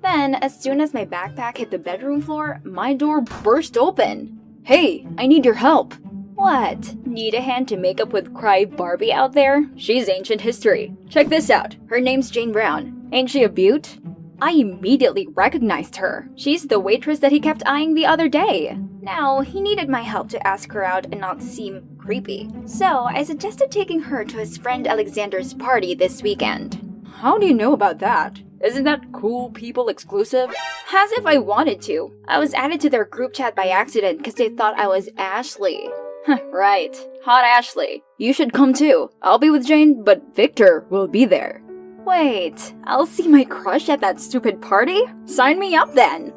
Then, 0.03 0.35
as 0.35 0.61
soon 0.61 0.81
as 0.81 0.93
my 0.93 1.05
backpack 1.05 1.59
hit 1.59 1.71
the 1.71 1.79
bedroom 1.79 2.21
floor, 2.21 2.61
my 2.65 2.93
door 2.93 3.21
burst 3.21 3.79
open. 3.79 4.41
Hey, 4.65 5.07
I 5.17 5.29
need 5.29 5.45
your 5.45 5.55
help. 5.55 5.95
What? 6.35 6.97
Need 7.07 7.35
a 7.35 7.41
hand 7.41 7.69
to 7.69 7.77
make 7.77 8.01
up 8.01 8.13
with 8.13 8.35
Cry 8.35 8.65
Barbie 8.65 9.13
out 9.13 9.33
there? 9.33 9.65
She's 9.77 10.09
ancient 10.09 10.41
history. 10.41 10.93
Check 11.09 11.29
this 11.29 11.51
out. 11.51 11.77
Her 11.87 12.01
name's 12.01 12.31
Jane 12.31 12.51
Brown. 12.51 13.09
Ain't 13.13 13.31
she 13.31 13.45
a 13.45 13.49
beaut? 13.49 13.99
I 14.45 14.51
immediately 14.51 15.27
recognized 15.33 15.97
her. 15.97 16.29
She's 16.37 16.67
the 16.67 16.79
waitress 16.79 17.21
that 17.21 17.33
he 17.33 17.41
kept 17.41 17.63
eyeing 17.65 17.95
the 17.95 18.05
other 18.05 18.29
day. 18.29 18.79
Now, 19.01 19.41
he 19.41 19.59
needed 19.59 19.89
my 19.89 20.03
help 20.03 20.29
to 20.29 20.47
ask 20.47 20.71
her 20.73 20.85
out 20.85 21.07
and 21.07 21.19
not 21.19 21.43
seem 21.43 21.97
creepy. 21.97 22.51
So, 22.67 23.05
I 23.05 23.23
suggested 23.23 23.71
taking 23.71 24.01
her 24.01 24.23
to 24.23 24.37
his 24.37 24.59
friend 24.59 24.87
Alexander's 24.87 25.55
party 25.55 25.95
this 25.95 26.23
weekend. 26.23 26.79
How 27.21 27.39
do 27.39 27.47
you 27.47 27.55
know 27.55 27.73
about 27.73 28.01
that? 28.01 28.39
Isn't 28.63 28.85
that 28.85 29.13
cool 29.13 29.49
people 29.49 29.89
exclusive? 29.89 30.51
As 30.51 31.11
if 31.13 31.25
I 31.25 31.39
wanted 31.39 31.81
to. 31.83 32.13
I 32.29 32.39
was 32.39 32.53
added 32.53 32.83
to 32.83 32.91
their 32.91 33.07
group 33.07 33.33
chat 33.33 33.57
by 33.57 33.69
accident 33.69 34.19
because 34.19 34.35
they 34.35 34.51
thought 34.51 34.79
I 34.79 34.89
was 34.89 35.09
Ashley. 35.17 35.89
right. 36.53 36.95
Hot 37.25 37.45
Ashley. 37.45 38.03
You 38.19 38.35
should 38.35 38.53
come 38.53 38.75
too. 38.75 39.09
I'll 39.23 39.39
be 39.39 39.49
with 39.49 39.67
Jane, 39.67 40.05
but 40.05 40.37
Victor 40.37 40.85
will 40.91 41.09
be 41.09 41.25
there. 41.25 41.64
Wait, 42.05 42.75
I'll 42.85 43.07
see 43.07 43.27
my 43.29 43.45
crush 43.45 43.89
at 43.89 44.01
that 44.01 44.21
stupid 44.21 44.61
party? 44.61 45.01
Sign 45.25 45.59
me 45.59 45.75
up 45.75 45.95
then. 45.95 46.33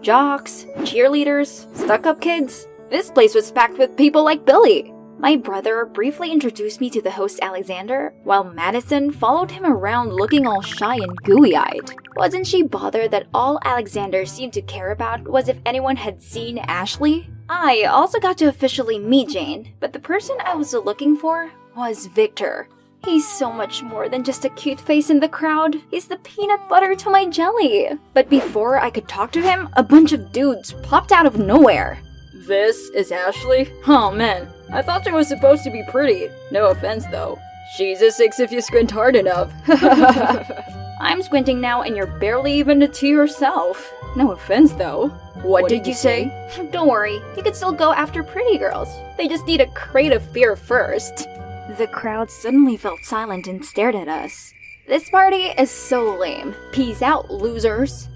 Jocks, 0.00 0.66
cheerleaders, 0.78 1.66
stuck 1.76 2.06
up 2.06 2.20
kids. 2.20 2.66
This 2.90 3.10
place 3.10 3.34
was 3.34 3.52
packed 3.52 3.78
with 3.78 3.96
people 3.96 4.24
like 4.24 4.46
Billy. 4.46 4.92
My 5.18 5.36
brother 5.36 5.84
briefly 5.84 6.32
introduced 6.32 6.80
me 6.80 6.90
to 6.90 7.00
the 7.00 7.10
host 7.10 7.38
Alexander, 7.40 8.14
while 8.24 8.44
Madison 8.44 9.10
followed 9.10 9.50
him 9.50 9.64
around 9.64 10.12
looking 10.12 10.46
all 10.46 10.60
shy 10.60 10.96
and 10.96 11.16
gooey 11.22 11.54
eyed. 11.54 11.92
Wasn't 12.16 12.46
she 12.46 12.62
bothered 12.62 13.10
that 13.10 13.26
all 13.32 13.58
Alexander 13.64 14.26
seemed 14.26 14.52
to 14.54 14.62
care 14.62 14.90
about 14.90 15.26
was 15.28 15.48
if 15.48 15.58
anyone 15.64 15.96
had 15.96 16.22
seen 16.22 16.58
Ashley? 16.58 17.28
I 17.48 17.84
also 17.84 18.18
got 18.18 18.38
to 18.38 18.48
officially 18.48 18.98
meet 18.98 19.30
Jane, 19.30 19.72
but 19.80 19.92
the 19.92 19.98
person 19.98 20.36
I 20.44 20.54
was 20.54 20.74
looking 20.74 21.16
for 21.16 21.50
was 21.76 22.06
Victor. 22.06 22.68
He's 23.04 23.28
so 23.28 23.52
much 23.52 23.82
more 23.82 24.08
than 24.08 24.24
just 24.24 24.44
a 24.44 24.48
cute 24.50 24.80
face 24.80 25.10
in 25.10 25.20
the 25.20 25.28
crowd. 25.28 25.76
He's 25.90 26.08
the 26.08 26.16
peanut 26.16 26.68
butter 26.68 26.94
to 26.94 27.10
my 27.10 27.26
jelly. 27.26 27.90
But 28.14 28.30
before 28.30 28.78
I 28.78 28.90
could 28.90 29.08
talk 29.08 29.30
to 29.32 29.42
him, 29.42 29.68
a 29.74 29.82
bunch 29.82 30.12
of 30.12 30.32
dudes 30.32 30.72
popped 30.82 31.12
out 31.12 31.26
of 31.26 31.38
nowhere. 31.38 31.98
This 32.32 32.88
is 32.90 33.12
Ashley? 33.12 33.70
Oh 33.86 34.10
man, 34.10 34.48
I 34.72 34.82
thought 34.82 35.04
she 35.04 35.10
was 35.10 35.28
supposed 35.28 35.64
to 35.64 35.70
be 35.70 35.82
pretty. 35.90 36.28
No 36.50 36.68
offense 36.68 37.06
though. 37.06 37.38
She's 37.76 38.00
a 38.00 38.10
six 38.10 38.40
if 38.40 38.50
you 38.50 38.60
squint 38.60 38.90
hard 38.90 39.16
enough. 39.16 39.52
I'm 41.00 41.22
squinting 41.22 41.60
now 41.60 41.82
and 41.82 41.96
you're 41.96 42.06
barely 42.06 42.54
even 42.54 42.90
to 42.90 43.06
yourself. 43.06 43.92
No 44.16 44.32
offense 44.32 44.72
though. 44.72 45.08
What, 45.42 45.62
what 45.62 45.68
did, 45.68 45.82
did, 45.82 45.88
you 45.88 45.94
say? 45.94 46.30
say? 46.50 46.66
Don't 46.72 46.88
worry, 46.88 47.20
you 47.36 47.42
can 47.42 47.52
still 47.52 47.72
go 47.72 47.92
after 47.92 48.22
pretty 48.22 48.56
girls. 48.56 48.88
They 49.18 49.28
just 49.28 49.46
need 49.46 49.60
a 49.60 49.66
crate 49.68 50.12
of 50.12 50.32
beer 50.32 50.56
first. 50.56 51.28
The 51.68 51.86
crowd 51.86 52.30
suddenly 52.30 52.76
felt 52.76 53.04
silent 53.04 53.46
and 53.46 53.64
stared 53.64 53.94
at 53.94 54.06
us. 54.06 54.52
This 54.86 55.08
party 55.08 55.44
is 55.58 55.70
so 55.70 56.14
lame. 56.14 56.54
Peace 56.72 57.00
out, 57.00 57.30
losers. 57.30 58.08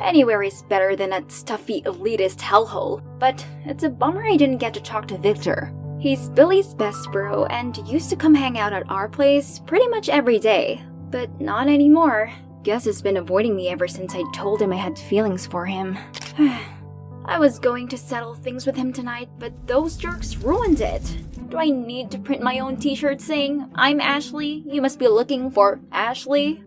Anywhere 0.00 0.42
is 0.42 0.62
better 0.62 0.96
than 0.96 1.10
that 1.10 1.30
stuffy 1.30 1.82
elitist 1.82 2.38
hellhole, 2.38 3.02
but 3.18 3.44
it's 3.66 3.84
a 3.84 3.90
bummer 3.90 4.24
I 4.24 4.36
didn't 4.36 4.58
get 4.58 4.72
to 4.74 4.80
talk 4.80 5.06
to 5.08 5.18
Victor. 5.18 5.70
He's 5.98 6.30
Billy's 6.30 6.72
best 6.72 7.12
bro 7.12 7.44
and 7.46 7.76
used 7.86 8.08
to 8.10 8.16
come 8.16 8.34
hang 8.34 8.58
out 8.58 8.72
at 8.72 8.90
our 8.90 9.10
place 9.10 9.60
pretty 9.66 9.86
much 9.88 10.08
every 10.08 10.38
day, 10.38 10.82
but 11.10 11.38
not 11.38 11.68
anymore. 11.68 12.32
Guess 12.62 12.86
he's 12.86 13.02
been 13.02 13.18
avoiding 13.18 13.54
me 13.54 13.68
ever 13.68 13.88
since 13.88 14.14
I 14.14 14.22
told 14.32 14.62
him 14.62 14.72
I 14.72 14.76
had 14.76 14.98
feelings 14.98 15.46
for 15.46 15.66
him. 15.66 15.98
I 17.26 17.38
was 17.38 17.58
going 17.58 17.88
to 17.88 17.98
settle 17.98 18.34
things 18.34 18.64
with 18.64 18.76
him 18.76 18.90
tonight, 18.90 19.28
but 19.38 19.52
those 19.66 19.98
jerks 19.98 20.36
ruined 20.36 20.80
it. 20.80 21.02
Do 21.50 21.58
I 21.58 21.70
need 21.70 22.12
to 22.12 22.18
print 22.18 22.42
my 22.42 22.60
own 22.60 22.76
t 22.76 22.94
shirt 22.94 23.20
saying, 23.20 23.68
I'm 23.74 24.00
Ashley, 24.00 24.62
you 24.68 24.80
must 24.80 25.00
be 25.00 25.08
looking 25.08 25.50
for 25.50 25.80
Ashley? 25.90 26.62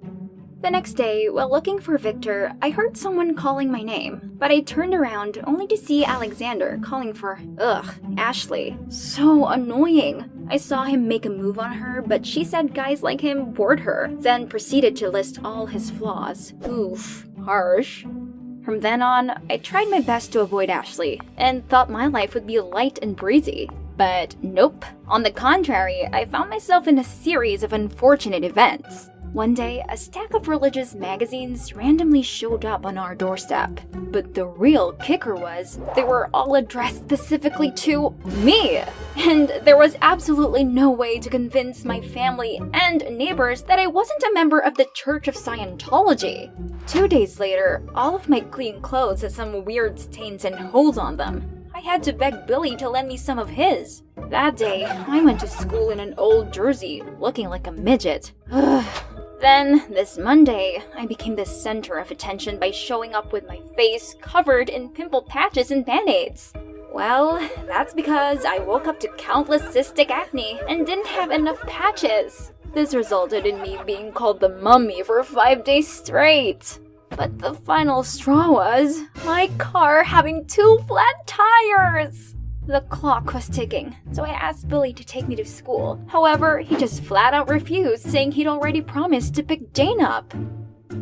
The 0.59 0.69
next 0.69 0.93
day, 0.93 1.29
while 1.29 1.49
looking 1.49 1.79
for 1.79 1.97
Victor, 1.97 2.51
I 2.61 2.69
heard 2.69 2.97
someone 2.97 3.33
calling 3.33 3.71
my 3.71 3.81
name, 3.81 4.33
but 4.37 4.51
I 4.51 4.59
turned 4.59 4.93
around 4.93 5.41
only 5.47 5.67
to 5.67 5.77
see 5.77 6.03
Alexander 6.03 6.81
calling 6.83 7.13
for, 7.13 7.39
ugh, 7.59 7.95
Ashley. 8.17 8.77
So 8.89 9.47
annoying. 9.47 10.29
I 10.49 10.57
saw 10.57 10.83
him 10.83 11.07
make 11.07 11.25
a 11.25 11.29
move 11.29 11.59
on 11.59 11.71
her, 11.73 12.01
but 12.01 12.25
she 12.25 12.43
said 12.43 12.75
guys 12.75 13.01
like 13.01 13.21
him 13.21 13.53
bored 13.53 13.79
her, 13.79 14.09
then 14.19 14.49
proceeded 14.49 14.97
to 14.97 15.09
list 15.09 15.39
all 15.45 15.65
his 15.65 15.91
flaws. 15.91 16.53
Oof, 16.67 17.25
harsh. 17.45 18.03
From 18.65 18.81
then 18.81 19.01
on, 19.01 19.31
I 19.49 19.57
tried 19.57 19.89
my 19.89 20.01
best 20.01 20.33
to 20.33 20.41
avoid 20.41 20.69
Ashley, 20.69 21.21
and 21.37 21.67
thought 21.69 21.89
my 21.89 22.07
life 22.07 22.33
would 22.33 22.47
be 22.47 22.59
light 22.59 22.99
and 23.01 23.15
breezy. 23.15 23.69
But 23.97 24.35
nope. 24.41 24.85
On 25.07 25.23
the 25.23 25.31
contrary, 25.31 26.07
I 26.11 26.25
found 26.25 26.49
myself 26.49 26.87
in 26.87 26.99
a 26.99 27.03
series 27.03 27.63
of 27.63 27.73
unfortunate 27.73 28.43
events. 28.43 29.09
One 29.33 29.55
day, 29.55 29.83
a 29.89 29.97
stack 29.97 30.35
of 30.35 30.47
religious 30.47 30.93
magazines 30.93 31.75
randomly 31.75 32.21
showed 32.21 32.65
up 32.65 32.85
on 32.85 32.99
our 32.99 33.15
doorstep. 33.15 33.79
But 33.91 34.35
the 34.35 34.45
real 34.45 34.93
kicker 34.93 35.33
was, 35.33 35.79
they 35.95 36.03
were 36.03 36.29
all 36.35 36.53
addressed 36.53 37.01
specifically 37.01 37.71
to 37.71 38.11
me! 38.25 38.83
And 39.15 39.51
there 39.63 39.77
was 39.77 39.97
absolutely 40.03 40.63
no 40.63 40.91
way 40.91 41.17
to 41.17 41.31
convince 41.31 41.83
my 41.83 41.99
family 41.99 42.61
and 42.75 43.01
neighbors 43.17 43.63
that 43.63 43.79
I 43.79 43.87
wasn't 43.87 44.21
a 44.21 44.33
member 44.35 44.59
of 44.59 44.75
the 44.75 44.87
Church 44.93 45.27
of 45.27 45.33
Scientology. 45.33 46.51
Two 46.85 47.07
days 47.07 47.39
later, 47.39 47.81
all 47.95 48.15
of 48.15 48.29
my 48.29 48.39
clean 48.39 48.81
clothes 48.81 49.21
had 49.21 49.31
some 49.31 49.65
weird 49.65 49.99
stains 49.99 50.45
and 50.45 50.53
holes 50.53 50.99
on 50.99 51.17
them. 51.17 51.52
I 51.75 51.79
had 51.79 52.03
to 52.03 52.13
beg 52.13 52.45
Billy 52.45 52.75
to 52.77 52.89
lend 52.89 53.07
me 53.07 53.17
some 53.17 53.39
of 53.39 53.49
his. 53.49 54.03
That 54.29 54.57
day, 54.57 54.85
I 54.85 55.21
went 55.21 55.39
to 55.39 55.47
school 55.47 55.89
in 55.89 55.99
an 55.99 56.13
old 56.17 56.53
jersey, 56.53 57.01
looking 57.19 57.49
like 57.49 57.67
a 57.67 57.71
midget. 57.71 58.31
Then, 59.41 59.83
this 59.89 60.17
Monday, 60.17 60.81
I 60.95 61.05
became 61.05 61.35
the 61.35 61.45
center 61.45 61.97
of 61.97 62.11
attention 62.11 62.59
by 62.59 62.71
showing 62.71 63.13
up 63.13 63.33
with 63.33 63.45
my 63.45 63.59
face 63.75 64.15
covered 64.21 64.69
in 64.69 64.87
pimple 64.87 65.21
patches 65.21 65.69
and 65.69 65.85
band 65.85 66.07
aids. 66.07 66.53
Well, 66.93 67.39
that's 67.67 67.93
because 67.93 68.45
I 68.45 68.59
woke 68.59 68.87
up 68.87 69.01
to 69.01 69.09
countless 69.17 69.63
cystic 69.63 70.11
acne 70.11 70.61
and 70.69 70.85
didn't 70.85 71.07
have 71.07 71.31
enough 71.31 71.59
patches. 71.61 72.53
This 72.73 72.95
resulted 72.95 73.45
in 73.45 73.61
me 73.61 73.77
being 73.85 74.13
called 74.13 74.39
the 74.39 74.47
mummy 74.47 75.03
for 75.03 75.21
five 75.23 75.65
days 75.65 75.91
straight. 75.91 76.79
But 77.15 77.37
the 77.39 77.53
final 77.53 78.03
straw 78.03 78.51
was 78.51 79.01
my 79.25 79.47
car 79.57 80.03
having 80.03 80.45
two 80.45 80.79
flat 80.87 81.27
tires. 81.27 82.35
The 82.65 82.81
clock 82.81 83.33
was 83.33 83.49
ticking, 83.49 83.95
so 84.13 84.23
I 84.23 84.29
asked 84.29 84.67
Billy 84.67 84.93
to 84.93 85.03
take 85.03 85.27
me 85.27 85.35
to 85.35 85.45
school. 85.45 86.01
However, 86.07 86.59
he 86.59 86.77
just 86.77 87.03
flat 87.03 87.33
out 87.33 87.49
refused, 87.49 88.03
saying 88.03 88.31
he'd 88.31 88.47
already 88.47 88.81
promised 88.81 89.35
to 89.35 89.43
pick 89.43 89.73
Jane 89.73 90.01
up. 90.01 90.33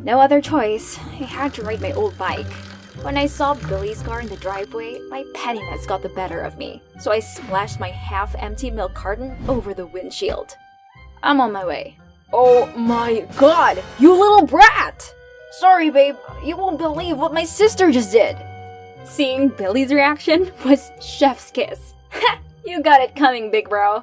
No 0.03 0.20
other 0.20 0.41
choice, 0.41 0.98
I 0.98 1.24
had 1.25 1.53
to 1.53 1.62
ride 1.62 1.82
my 1.82 1.91
old 1.91 2.18
bike. 2.18 2.51
When 3.03 3.18
I 3.18 3.27
saw 3.27 3.53
Billy's 3.53 4.01
car 4.01 4.22
in 4.22 4.27
the 4.27 4.38
driveway, 4.38 5.00
my 5.10 5.24
pettiness 5.34 5.86
got 5.86 6.01
the 6.01 6.10
better 6.10 6.41
of 6.41 6.58
me, 6.58 6.82
so 7.00 7.12
I 7.12 7.20
splashed 7.20 7.80
my 7.80 7.89
half 7.89 8.36
empty 8.39 8.72
milk 8.72 8.94
carton 8.96 9.38
over 9.48 9.74
the 9.74 9.88
windshield. 9.88 10.56
I'm 11.24 11.39
on 11.39 11.51
my 11.51 11.65
way. 11.65 11.98
Oh 12.34 12.65
my 12.75 13.27
god, 13.38 13.84
you 14.00 14.12
little 14.13 14.46
brat! 14.46 15.13
Sorry, 15.51 15.89
babe, 15.89 16.15
you 16.46 16.55
won't 16.55 16.77
believe 16.77 17.17
what 17.17 17.34
my 17.34 17.43
sister 17.43 17.91
just 17.91 18.13
did. 18.13 18.38
Seeing 19.03 19.50
Billy's 19.50 19.91
reaction 19.91 20.50
was 20.63 20.91
chef's 21.01 21.51
kiss. 21.51 21.93
you 22.65 22.81
got 22.81 23.01
it 23.01 23.17
coming, 23.17 23.51
big 23.51 23.67
bro. 23.67 24.01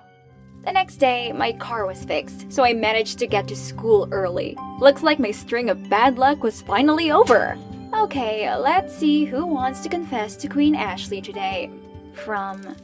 The 0.66 0.72
next 0.72 0.96
day, 0.96 1.32
my 1.32 1.52
car 1.52 1.86
was 1.86 2.04
fixed, 2.04 2.52
so 2.52 2.64
I 2.64 2.74
managed 2.74 3.18
to 3.20 3.26
get 3.26 3.48
to 3.48 3.56
school 3.56 4.08
early. 4.12 4.58
Looks 4.78 5.02
like 5.02 5.18
my 5.18 5.30
string 5.30 5.70
of 5.70 5.88
bad 5.88 6.18
luck 6.18 6.42
was 6.42 6.60
finally 6.60 7.10
over. 7.10 7.56
Okay, 7.94 8.54
let's 8.54 8.94
see 8.94 9.24
who 9.24 9.46
wants 9.46 9.80
to 9.80 9.88
confess 9.88 10.36
to 10.36 10.48
Queen 10.48 10.74
Ashley 10.74 11.22
today. 11.22 11.70
From 12.12 12.76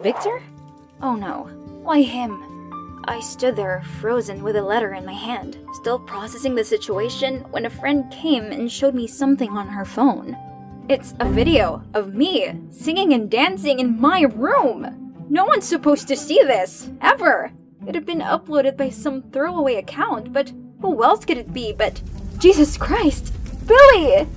Victor? 0.00 0.40
Oh 1.00 1.16
no, 1.16 1.50
why 1.82 2.02
him? 2.02 2.51
I 3.04 3.20
stood 3.20 3.56
there, 3.56 3.82
frozen 4.00 4.42
with 4.42 4.56
a 4.56 4.62
letter 4.62 4.94
in 4.94 5.04
my 5.04 5.12
hand, 5.12 5.58
still 5.72 5.98
processing 5.98 6.54
the 6.54 6.64
situation 6.64 7.40
when 7.50 7.66
a 7.66 7.70
friend 7.70 8.10
came 8.12 8.44
and 8.44 8.70
showed 8.70 8.94
me 8.94 9.06
something 9.06 9.50
on 9.50 9.66
her 9.68 9.84
phone. 9.84 10.36
It's 10.88 11.14
a 11.18 11.28
video 11.28 11.82
of 11.94 12.14
me 12.14 12.60
singing 12.70 13.12
and 13.12 13.30
dancing 13.30 13.80
in 13.80 14.00
my 14.00 14.22
room. 14.22 15.16
No 15.28 15.44
one's 15.44 15.66
supposed 15.66 16.06
to 16.08 16.16
see 16.16 16.40
this, 16.42 16.90
ever. 17.00 17.50
It 17.86 17.94
had 17.94 18.06
been 18.06 18.20
uploaded 18.20 18.76
by 18.76 18.90
some 18.90 19.22
throwaway 19.22 19.76
account, 19.76 20.32
but 20.32 20.52
who 20.80 21.02
else 21.02 21.24
could 21.24 21.38
it 21.38 21.52
be 21.52 21.72
but 21.72 22.00
Jesus 22.38 22.76
Christ, 22.76 23.32
Billy! 23.66 24.28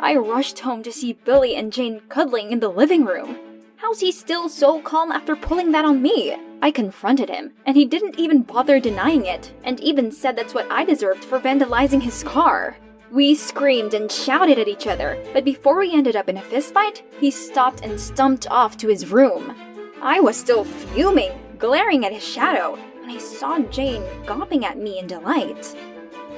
I 0.00 0.16
rushed 0.16 0.58
home 0.58 0.82
to 0.82 0.92
see 0.92 1.14
Billy 1.14 1.54
and 1.54 1.72
Jane 1.72 2.00
cuddling 2.08 2.52
in 2.52 2.60
the 2.60 2.68
living 2.68 3.04
room. 3.04 3.38
How's 3.76 4.00
he 4.00 4.12
still 4.12 4.48
so 4.48 4.80
calm 4.80 5.12
after 5.12 5.36
pulling 5.36 5.72
that 5.72 5.84
on 5.84 6.02
me? 6.02 6.36
I 6.64 6.70
confronted 6.70 7.28
him, 7.28 7.52
and 7.66 7.76
he 7.76 7.84
didn't 7.84 8.18
even 8.18 8.40
bother 8.40 8.80
denying 8.80 9.26
it, 9.26 9.52
and 9.64 9.78
even 9.80 10.10
said 10.10 10.34
that's 10.34 10.54
what 10.54 10.66
I 10.72 10.82
deserved 10.82 11.22
for 11.22 11.38
vandalizing 11.38 12.00
his 12.00 12.22
car. 12.22 12.78
We 13.12 13.34
screamed 13.34 13.92
and 13.92 14.10
shouted 14.10 14.58
at 14.58 14.66
each 14.66 14.86
other, 14.86 15.22
but 15.34 15.44
before 15.44 15.78
we 15.78 15.92
ended 15.92 16.16
up 16.16 16.30
in 16.30 16.38
a 16.38 16.40
fistfight, 16.40 17.02
he 17.20 17.30
stopped 17.30 17.82
and 17.84 18.00
stumped 18.00 18.46
off 18.50 18.78
to 18.78 18.88
his 18.88 19.10
room. 19.10 19.54
I 20.00 20.20
was 20.20 20.38
still 20.38 20.64
fuming, 20.64 21.32
glaring 21.58 22.06
at 22.06 22.14
his 22.14 22.26
shadow, 22.26 22.78
when 22.98 23.10
I 23.10 23.18
saw 23.18 23.58
Jane 23.58 24.02
gawping 24.24 24.64
at 24.64 24.78
me 24.78 24.98
in 24.98 25.06
delight. 25.06 25.76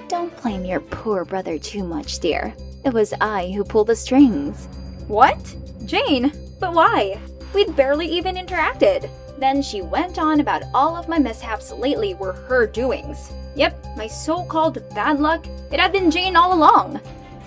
Don't 0.09 0.37
blame 0.43 0.65
your 0.65 0.81
poor 0.81 1.25
brother 1.25 1.57
too 1.57 1.85
much, 1.85 2.19
dear. 2.19 2.53
It 2.85 2.93
was 2.93 3.15
I 3.21 3.53
who 3.53 3.63
pulled 3.63 3.87
the 3.87 3.95
strings. 3.95 4.67
What? 5.07 5.55
Jane? 5.85 6.33
But 6.59 6.75
why? 6.75 7.21
We'd 7.55 7.77
barely 7.77 8.09
even 8.09 8.35
interacted. 8.35 9.09
Then 9.39 9.61
she 9.63 9.83
went 9.83 10.19
on 10.19 10.41
about 10.41 10.63
all 10.73 10.97
of 10.97 11.09
my 11.09 11.19
mishaps 11.19 11.73
lately 11.73 12.15
were 12.15 12.33
her 12.33 12.67
doings. 12.67 13.33
Yep, 13.55 13.85
my 13.97 14.07
so 14.07 14.45
called 14.45 14.83
bad 14.95 15.21
luck, 15.21 15.47
it 15.71 15.81
had 15.81 15.93
been 15.93 16.11
Jane 16.11 16.37
all 16.37 16.55
along. 16.55 17.01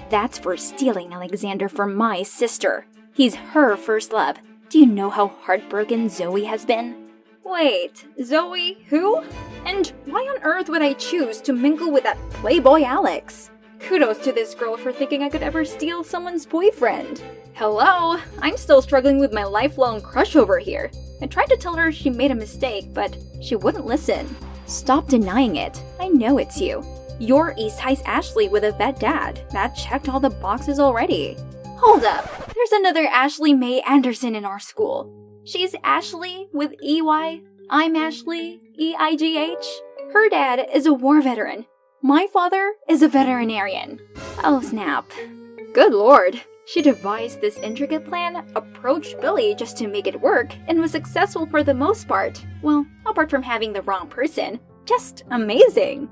That's 0.10 0.40
for 0.40 0.58
stealing 0.58 1.14
Alexander 1.14 1.70
from 1.70 1.96
my 1.96 2.24
sister. 2.24 2.86
He's 3.14 3.36
her 3.36 3.76
first 3.76 4.12
love. 4.12 4.38
Do 4.70 4.80
you 4.80 4.86
know 4.86 5.10
how 5.10 5.28
heartbroken 5.28 6.10
Zoe 6.10 6.46
has 6.46 6.66
been? 6.66 7.10
Wait, 7.44 8.06
Zoe 8.24 8.78
who? 8.88 9.24
And 9.66 9.92
why 10.06 10.22
on 10.22 10.44
earth 10.44 10.70
would 10.70 10.82
I 10.82 10.94
choose 10.94 11.42
to 11.42 11.54
mingle 11.54 11.92
with 11.92 12.04
that 12.04 12.20
playboy 12.30 12.84
Alex? 12.84 13.50
Kudos 13.80 14.20
to 14.20 14.32
this 14.32 14.54
girl 14.54 14.78
for 14.78 14.92
thinking 14.92 15.24
I 15.24 15.30
could 15.30 15.42
ever 15.42 15.66
steal 15.66 16.04
someone's 16.04 16.46
boyfriend. 16.46 17.24
Hello, 17.54 18.20
I'm 18.42 18.58
still 18.58 18.82
struggling 18.82 19.20
with 19.20 19.34
my 19.34 19.44
lifelong 19.44 20.02
crush 20.02 20.36
over 20.36 20.60
here. 20.60 20.92
I 21.22 21.28
tried 21.28 21.50
to 21.50 21.58
tell 21.58 21.76
her 21.76 21.92
she 21.92 22.10
made 22.10 22.32
a 22.32 22.36
mistake, 22.36 22.94
but 22.94 23.16
she 23.42 23.56
wouldn't 23.56 23.86
listen. 23.86 24.36
Stop 24.66 25.08
denying 25.08 25.58
it. 25.58 25.82
I 26.00 26.08
know 26.08 26.38
it's 26.38 26.62
you. 26.62 26.84
You're 27.20 27.54
East 27.58 27.80
High's 27.80 28.02
Ashley 28.04 28.48
with 28.48 28.64
a 28.64 28.72
vet 28.72 29.00
dad. 29.00 29.42
That 29.52 29.76
checked 29.76 30.08
all 30.08 30.20
the 30.20 30.30
boxes 30.30 30.80
already. 30.80 31.36
Hold 31.80 32.04
up. 32.06 32.54
There's 32.54 32.72
another 32.72 33.06
Ashley 33.08 33.54
May 33.54 33.82
Anderson 33.82 34.36
in 34.36 34.46
our 34.46 34.60
school. 34.60 35.14
She's 35.44 35.76
Ashley 35.84 36.48
with 36.54 36.74
EY. 36.84 37.42
I'm 37.70 37.96
Ashley, 37.96 38.62
E 38.78 38.96
I 38.98 39.16
G 39.16 39.38
H. 39.38 39.66
Her 40.14 40.30
dad 40.30 40.68
is 40.74 40.86
a 40.86 40.94
war 40.94 41.22
veteran. 41.22 41.66
My 42.02 42.28
father 42.32 42.74
is 42.88 43.02
a 43.02 43.10
veterinarian. 43.10 44.00
Oh 44.44 44.62
snap. 44.62 45.12
Good 45.74 45.94
lord. 45.94 46.42
She 46.70 46.84
devised 46.84 47.42
this 47.42 47.58
intricate 47.58 48.06
plan, 48.06 48.46
approached 48.56 49.20
Billy 49.22 49.56
just 49.56 49.76
to 49.78 49.88
make 49.88 50.06
it 50.06 50.22
work, 50.22 50.54
and 50.68 50.80
was 50.80 50.92
successful 50.92 51.48
for 51.48 51.64
the 51.64 51.74
most 51.74 52.08
part. 52.08 52.46
Well, 52.62 52.86
apart 53.08 53.32
from 53.32 53.42
having 53.42 53.74
the 53.74 53.82
wrong 53.82 54.08
person. 54.08 54.60
Just 54.86 55.24
amazing. 55.32 56.08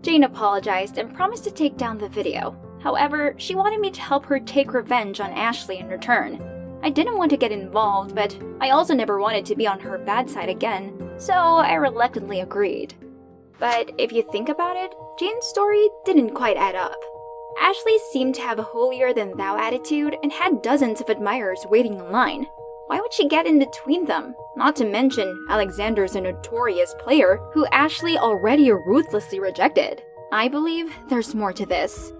Jane 0.00 0.24
apologized 0.24 0.98
and 0.98 1.14
promised 1.14 1.44
to 1.44 1.52
take 1.52 1.76
down 1.76 1.98
the 1.98 2.08
video. 2.08 2.56
However, 2.82 3.34
she 3.36 3.54
wanted 3.54 3.78
me 3.78 3.92
to 3.92 4.00
help 4.00 4.26
her 4.26 4.40
take 4.40 4.74
revenge 4.74 5.20
on 5.20 5.30
Ashley 5.30 5.78
in 5.78 5.86
return. 5.86 6.42
I 6.82 6.90
didn't 6.90 7.16
want 7.16 7.30
to 7.30 7.36
get 7.36 7.52
involved, 7.52 8.12
but 8.12 8.36
I 8.60 8.70
also 8.70 8.94
never 8.94 9.20
wanted 9.20 9.46
to 9.46 9.54
be 9.54 9.68
on 9.68 9.78
her 9.78 9.98
bad 9.98 10.28
side 10.28 10.48
again, 10.48 11.12
so 11.16 11.32
I 11.32 11.74
reluctantly 11.74 12.40
agreed. 12.40 12.92
But 13.60 13.92
if 13.98 14.10
you 14.10 14.28
think 14.32 14.48
about 14.48 14.76
it, 14.76 14.92
Jane's 15.20 15.46
story 15.46 15.88
didn't 16.04 16.30
quite 16.30 16.56
add 16.56 16.74
up. 16.74 16.98
Ashley 17.60 17.98
seemed 18.12 18.34
to 18.36 18.42
have 18.42 18.58
a 18.58 18.62
holier 18.64 19.12
than 19.12 19.36
thou 19.36 19.56
attitude 19.56 20.16
and 20.22 20.32
had 20.32 20.62
dozens 20.62 21.00
of 21.00 21.08
admirers 21.08 21.66
waiting 21.68 21.94
in 21.94 22.10
line. 22.10 22.46
Why 22.86 23.00
would 23.00 23.12
she 23.12 23.28
get 23.28 23.46
in 23.46 23.58
between 23.58 24.04
them? 24.04 24.34
Not 24.56 24.76
to 24.76 24.84
mention, 24.84 25.46
Alexander's 25.48 26.14
a 26.14 26.20
notorious 26.20 26.94
player 26.98 27.40
who 27.54 27.66
Ashley 27.66 28.18
already 28.18 28.70
ruthlessly 28.70 29.40
rejected. 29.40 30.02
I 30.32 30.48
believe 30.48 30.94
there's 31.08 31.34
more 31.34 31.52
to 31.52 31.64
this. 31.64 32.12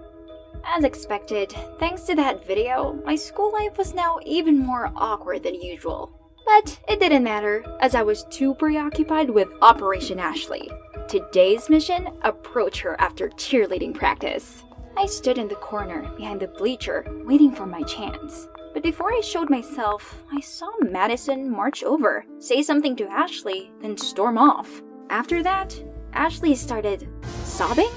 As 0.65 0.83
expected, 0.83 1.53
thanks 1.77 2.03
to 2.03 2.15
that 2.15 2.45
video, 2.45 2.93
my 3.05 3.15
school 3.15 3.51
life 3.51 3.77
was 3.77 3.93
now 3.93 4.19
even 4.25 4.57
more 4.57 4.91
awkward 4.95 5.43
than 5.43 5.61
usual. 5.61 6.11
But 6.45 6.79
it 6.87 6.99
didn't 6.99 7.23
matter, 7.23 7.63
as 7.81 7.95
I 7.95 8.03
was 8.03 8.25
too 8.29 8.53
preoccupied 8.55 9.29
with 9.29 9.49
Operation 9.61 10.19
Ashley. 10.19 10.69
Today's 11.07 11.69
mission 11.69 12.09
approach 12.21 12.81
her 12.81 12.99
after 12.99 13.29
cheerleading 13.29 13.93
practice. 13.93 14.63
I 14.95 15.05
stood 15.07 15.37
in 15.37 15.47
the 15.47 15.55
corner 15.55 16.09
behind 16.15 16.39
the 16.39 16.47
bleacher, 16.47 17.05
waiting 17.25 17.51
for 17.51 17.65
my 17.65 17.81
chance. 17.83 18.47
But 18.73 18.83
before 18.83 19.11
I 19.11 19.21
showed 19.21 19.49
myself, 19.49 20.23
I 20.31 20.39
saw 20.39 20.69
Madison 20.81 21.49
march 21.49 21.83
over, 21.83 22.25
say 22.39 22.61
something 22.61 22.95
to 22.97 23.07
Ashley, 23.07 23.71
then 23.81 23.97
storm 23.97 24.37
off. 24.37 24.81
After 25.09 25.43
that, 25.43 25.81
Ashley 26.13 26.55
started 26.55 27.07
sobbing? 27.43 27.89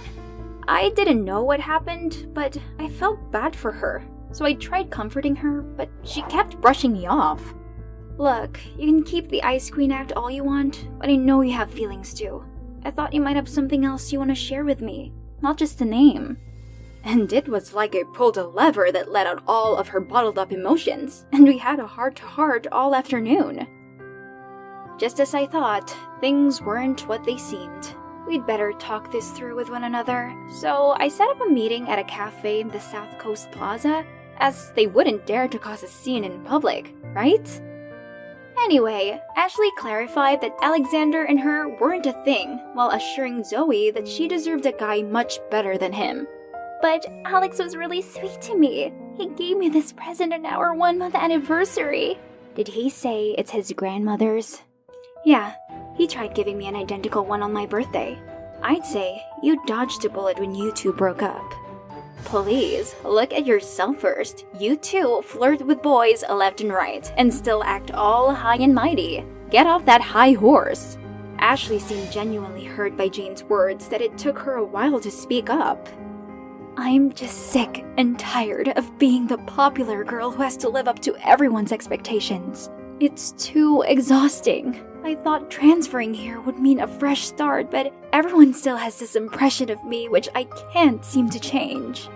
I 0.68 0.90
didn't 0.90 1.24
know 1.24 1.42
what 1.42 1.60
happened, 1.60 2.28
but 2.32 2.56
I 2.78 2.88
felt 2.88 3.30
bad 3.30 3.54
for 3.54 3.72
her. 3.72 4.02
So 4.32 4.44
I 4.44 4.54
tried 4.54 4.90
comforting 4.90 5.36
her, 5.36 5.62
but 5.62 5.88
she 6.02 6.22
kept 6.22 6.60
brushing 6.60 6.92
me 6.92 7.06
off. 7.06 7.54
Look, 8.18 8.58
you 8.76 8.86
can 8.86 9.04
keep 9.04 9.28
the 9.28 9.42
Ice 9.42 9.70
Queen 9.70 9.92
act 9.92 10.12
all 10.12 10.30
you 10.30 10.44
want, 10.44 10.88
but 10.98 11.08
I 11.08 11.16
know 11.16 11.42
you 11.42 11.52
have 11.52 11.70
feelings 11.70 12.14
too. 12.14 12.44
I 12.84 12.90
thought 12.90 13.12
you 13.12 13.20
might 13.20 13.36
have 13.36 13.48
something 13.48 13.84
else 13.84 14.12
you 14.12 14.18
want 14.18 14.30
to 14.30 14.34
share 14.34 14.64
with 14.64 14.80
me, 14.80 15.12
not 15.42 15.58
just 15.58 15.78
the 15.78 15.84
name. 15.84 16.38
And 17.06 17.32
it 17.32 17.48
was 17.48 17.72
like 17.72 17.94
I 17.94 18.02
pulled 18.02 18.36
a 18.36 18.44
lever 18.44 18.90
that 18.90 19.12
let 19.12 19.28
out 19.28 19.44
all 19.46 19.76
of 19.76 19.86
her 19.88 20.00
bottled 20.00 20.40
up 20.40 20.50
emotions, 20.50 21.24
and 21.32 21.44
we 21.44 21.56
had 21.56 21.78
a 21.78 21.86
heart 21.86 22.16
to 22.16 22.24
heart 22.24 22.66
all 22.72 22.96
afternoon. 22.96 23.64
Just 24.98 25.20
as 25.20 25.32
I 25.32 25.46
thought, 25.46 25.96
things 26.20 26.60
weren't 26.60 27.06
what 27.06 27.22
they 27.24 27.36
seemed. 27.36 27.94
We'd 28.26 28.44
better 28.44 28.72
talk 28.72 29.12
this 29.12 29.30
through 29.30 29.54
with 29.54 29.70
one 29.70 29.84
another, 29.84 30.34
so 30.50 30.96
I 30.98 31.06
set 31.06 31.28
up 31.28 31.40
a 31.40 31.48
meeting 31.48 31.88
at 31.88 32.00
a 32.00 32.04
cafe 32.04 32.60
in 32.60 32.68
the 32.68 32.80
South 32.80 33.16
Coast 33.18 33.52
Plaza, 33.52 34.04
as 34.38 34.72
they 34.72 34.88
wouldn't 34.88 35.26
dare 35.26 35.46
to 35.46 35.60
cause 35.60 35.84
a 35.84 35.88
scene 35.88 36.24
in 36.24 36.42
public, 36.42 36.92
right? 37.14 37.62
Anyway, 38.64 39.20
Ashley 39.36 39.70
clarified 39.78 40.40
that 40.40 40.56
Alexander 40.60 41.22
and 41.22 41.38
her 41.38 41.68
weren't 41.78 42.06
a 42.06 42.24
thing, 42.24 42.58
while 42.72 42.90
assuring 42.90 43.44
Zoe 43.44 43.92
that 43.92 44.08
she 44.08 44.26
deserved 44.26 44.66
a 44.66 44.72
guy 44.72 45.02
much 45.02 45.38
better 45.52 45.78
than 45.78 45.92
him. 45.92 46.26
But 46.82 47.06
Alex 47.24 47.58
was 47.58 47.76
really 47.76 48.02
sweet 48.02 48.40
to 48.42 48.56
me. 48.56 48.92
He 49.16 49.28
gave 49.30 49.56
me 49.56 49.68
this 49.68 49.92
present 49.92 50.32
on 50.32 50.44
our 50.46 50.74
one 50.74 50.98
month 50.98 51.14
anniversary. 51.14 52.18
Did 52.54 52.68
he 52.68 52.90
say 52.90 53.34
it's 53.38 53.50
his 53.50 53.72
grandmother's? 53.72 54.62
Yeah, 55.24 55.54
he 55.96 56.06
tried 56.06 56.34
giving 56.34 56.56
me 56.58 56.66
an 56.66 56.76
identical 56.76 57.24
one 57.24 57.42
on 57.42 57.52
my 57.52 57.66
birthday. 57.66 58.18
I'd 58.62 58.86
say 58.86 59.22
you 59.42 59.62
dodged 59.66 60.04
a 60.04 60.08
bullet 60.08 60.38
when 60.38 60.54
you 60.54 60.72
two 60.72 60.92
broke 60.92 61.22
up. 61.22 61.52
please, 62.24 62.94
look 63.04 63.32
at 63.32 63.46
yourself 63.46 64.00
first. 64.00 64.44
You 64.58 64.76
two 64.76 65.22
flirt 65.24 65.64
with 65.64 65.82
boys 65.82 66.24
left 66.28 66.60
and 66.60 66.72
right 66.72 67.10
and 67.16 67.32
still 67.32 67.62
act 67.64 67.92
all 67.92 68.34
high 68.34 68.56
and 68.56 68.74
mighty. 68.74 69.24
Get 69.50 69.66
off 69.66 69.84
that 69.84 70.00
high 70.00 70.32
horse. 70.32 70.98
Ashley 71.38 71.78
seemed 71.78 72.10
genuinely 72.10 72.64
hurt 72.64 72.96
by 72.96 73.08
Jane's 73.08 73.44
words 73.44 73.88
that 73.88 74.00
it 74.00 74.18
took 74.18 74.38
her 74.38 74.54
a 74.56 74.64
while 74.64 74.98
to 75.00 75.10
speak 75.10 75.50
up. 75.50 75.88
I'm 76.78 77.10
just 77.14 77.52
sick 77.52 77.86
and 77.96 78.18
tired 78.18 78.68
of 78.76 78.98
being 78.98 79.26
the 79.26 79.38
popular 79.38 80.04
girl 80.04 80.30
who 80.30 80.42
has 80.42 80.58
to 80.58 80.68
live 80.68 80.88
up 80.88 80.98
to 81.00 81.16
everyone's 81.26 81.72
expectations. 81.72 82.68
It's 83.00 83.32
too 83.32 83.82
exhausting. 83.88 84.84
I 85.02 85.14
thought 85.14 85.50
transferring 85.50 86.12
here 86.12 86.38
would 86.40 86.58
mean 86.58 86.80
a 86.80 86.86
fresh 86.86 87.24
start, 87.24 87.70
but 87.70 87.94
everyone 88.12 88.52
still 88.52 88.76
has 88.76 88.98
this 88.98 89.16
impression 89.16 89.70
of 89.70 89.84
me 89.84 90.10
which 90.10 90.28
I 90.34 90.44
can't 90.70 91.02
seem 91.02 91.30
to 91.30 91.40
change. 91.40 92.10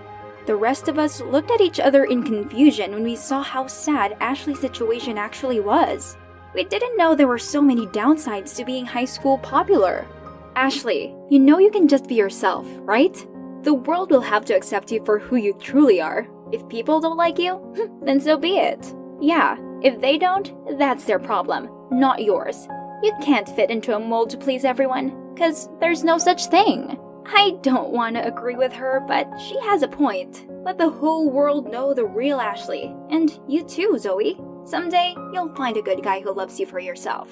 The 0.44 0.56
rest 0.56 0.88
of 0.88 0.98
us 0.98 1.22
looked 1.22 1.50
at 1.50 1.62
each 1.62 1.80
other 1.80 2.04
in 2.04 2.22
confusion 2.22 2.92
when 2.92 3.02
we 3.02 3.16
saw 3.16 3.42
how 3.42 3.66
sad 3.66 4.18
Ashley's 4.20 4.60
situation 4.60 5.16
actually 5.16 5.60
was. 5.60 6.18
We 6.54 6.64
didn't 6.64 6.98
know 6.98 7.14
there 7.14 7.28
were 7.28 7.38
so 7.38 7.62
many 7.62 7.86
downsides 7.86 8.54
to 8.56 8.66
being 8.66 8.84
high 8.84 9.06
school 9.06 9.38
popular. 9.38 10.06
Ashley, 10.54 11.14
you 11.30 11.38
know 11.38 11.58
you 11.58 11.70
can 11.70 11.88
just 11.88 12.08
be 12.08 12.16
yourself, 12.16 12.66
right? 12.80 13.26
The 13.62 13.74
world 13.74 14.10
will 14.10 14.22
have 14.22 14.44
to 14.46 14.54
accept 14.54 14.90
you 14.90 15.04
for 15.04 15.18
who 15.18 15.36
you 15.36 15.52
truly 15.54 16.00
are. 16.00 16.26
If 16.50 16.68
people 16.68 17.00
don't 17.00 17.16
like 17.16 17.38
you, 17.38 17.60
then 18.02 18.20
so 18.20 18.38
be 18.38 18.56
it. 18.56 18.94
Yeah, 19.20 19.56
if 19.82 20.00
they 20.00 20.16
don't, 20.16 20.52
that's 20.78 21.04
their 21.04 21.18
problem, 21.18 21.68
not 21.90 22.22
yours. 22.22 22.66
You 23.02 23.12
can't 23.22 23.48
fit 23.48 23.70
into 23.70 23.94
a 23.94 24.00
mold 24.00 24.30
to 24.30 24.38
please 24.38 24.64
everyone, 24.64 25.34
because 25.34 25.68
there's 25.78 26.04
no 26.04 26.16
such 26.18 26.46
thing. 26.46 26.98
I 27.26 27.58
don't 27.62 27.90
want 27.90 28.16
to 28.16 28.26
agree 28.26 28.56
with 28.56 28.72
her, 28.72 29.04
but 29.06 29.28
she 29.38 29.60
has 29.60 29.82
a 29.82 29.88
point. 29.88 30.46
Let 30.64 30.78
the 30.78 30.90
whole 30.90 31.30
world 31.30 31.70
know 31.70 31.94
the 31.94 32.04
real 32.04 32.40
Ashley. 32.40 32.94
And 33.10 33.38
you 33.46 33.62
too, 33.62 33.98
Zoe. 33.98 34.40
Someday, 34.64 35.14
you'll 35.32 35.54
find 35.54 35.76
a 35.76 35.82
good 35.82 36.02
guy 36.02 36.20
who 36.20 36.32
loves 36.32 36.58
you 36.58 36.66
for 36.66 36.80
yourself. 36.80 37.28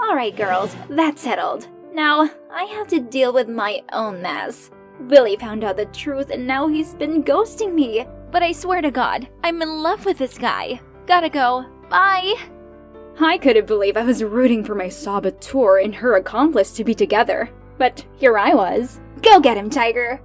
Alright, 0.00 0.36
girls, 0.36 0.74
that's 0.90 1.22
settled. 1.22 1.68
Now, 1.92 2.30
I 2.52 2.64
have 2.64 2.88
to 2.88 3.00
deal 3.00 3.32
with 3.32 3.48
my 3.48 3.82
own 3.92 4.22
mess. 4.22 4.70
Billy 5.06 5.36
found 5.36 5.64
out 5.64 5.76
the 5.76 5.86
truth 5.86 6.30
and 6.30 6.46
now 6.46 6.66
he's 6.66 6.94
been 6.94 7.22
ghosting 7.22 7.72
me. 7.72 8.06
But 8.30 8.42
I 8.42 8.52
swear 8.52 8.82
to 8.82 8.90
God, 8.90 9.28
I'm 9.42 9.62
in 9.62 9.82
love 9.82 10.04
with 10.04 10.18
this 10.18 10.36
guy. 10.36 10.80
Gotta 11.06 11.30
go. 11.30 11.64
Bye. 11.88 12.34
I 13.20 13.38
couldn't 13.38 13.66
believe 13.66 13.96
I 13.96 14.04
was 14.04 14.22
rooting 14.22 14.62
for 14.62 14.74
my 14.74 14.88
saboteur 14.88 15.78
and 15.78 15.94
her 15.94 16.16
accomplice 16.16 16.72
to 16.74 16.84
be 16.84 16.94
together. 16.94 17.50
But 17.78 18.04
here 18.16 18.36
I 18.36 18.54
was. 18.54 19.00
Go 19.22 19.40
get 19.40 19.56
him, 19.56 19.70
Tiger. 19.70 20.20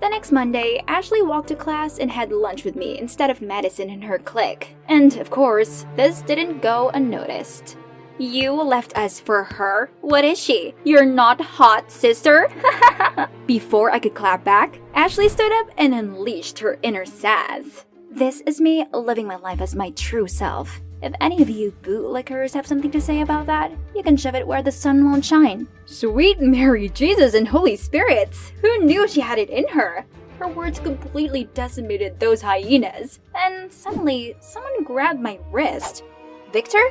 The 0.00 0.08
next 0.08 0.32
Monday, 0.32 0.82
Ashley 0.88 1.20
walked 1.20 1.48
to 1.48 1.54
class 1.54 1.98
and 1.98 2.10
had 2.10 2.32
lunch 2.32 2.64
with 2.64 2.74
me 2.74 2.98
instead 2.98 3.28
of 3.28 3.42
Madison 3.42 3.90
and 3.90 4.04
her 4.04 4.18
clique. 4.18 4.74
And 4.88 5.16
of 5.18 5.30
course, 5.30 5.84
this 5.96 6.22
didn't 6.22 6.62
go 6.62 6.90
unnoticed. 6.94 7.76
You 8.20 8.52
left 8.52 8.98
us 8.98 9.18
for 9.18 9.44
her? 9.44 9.90
What 10.02 10.26
is 10.26 10.38
she? 10.38 10.74
You're 10.84 11.06
not 11.06 11.40
hot, 11.40 11.90
sister? 11.90 12.52
Before 13.46 13.90
I 13.90 13.98
could 13.98 14.14
clap 14.14 14.44
back, 14.44 14.78
Ashley 14.92 15.26
stood 15.30 15.50
up 15.52 15.70
and 15.78 15.94
unleashed 15.94 16.58
her 16.58 16.78
inner 16.82 17.06
sass. 17.06 17.86
This 18.10 18.42
is 18.42 18.60
me 18.60 18.84
living 18.92 19.26
my 19.26 19.36
life 19.36 19.62
as 19.62 19.74
my 19.74 19.88
true 19.92 20.28
self. 20.28 20.82
If 21.00 21.14
any 21.18 21.40
of 21.40 21.48
you 21.48 21.74
bootlickers 21.80 22.52
have 22.52 22.66
something 22.66 22.90
to 22.90 23.00
say 23.00 23.22
about 23.22 23.46
that, 23.46 23.72
you 23.96 24.02
can 24.02 24.18
shove 24.18 24.34
it 24.34 24.46
where 24.46 24.62
the 24.62 24.70
sun 24.70 25.02
won't 25.02 25.24
shine. 25.24 25.66
Sweet 25.86 26.42
Mary, 26.42 26.90
Jesus, 26.90 27.32
and 27.32 27.48
Holy 27.48 27.74
Spirits! 27.74 28.52
Who 28.60 28.84
knew 28.84 29.08
she 29.08 29.22
had 29.22 29.38
it 29.38 29.48
in 29.48 29.66
her? 29.68 30.04
Her 30.38 30.48
words 30.48 30.78
completely 30.78 31.44
decimated 31.54 32.20
those 32.20 32.42
hyenas. 32.42 33.18
And 33.34 33.72
suddenly, 33.72 34.36
someone 34.40 34.84
grabbed 34.84 35.20
my 35.20 35.38
wrist. 35.50 36.04
Victor? 36.52 36.82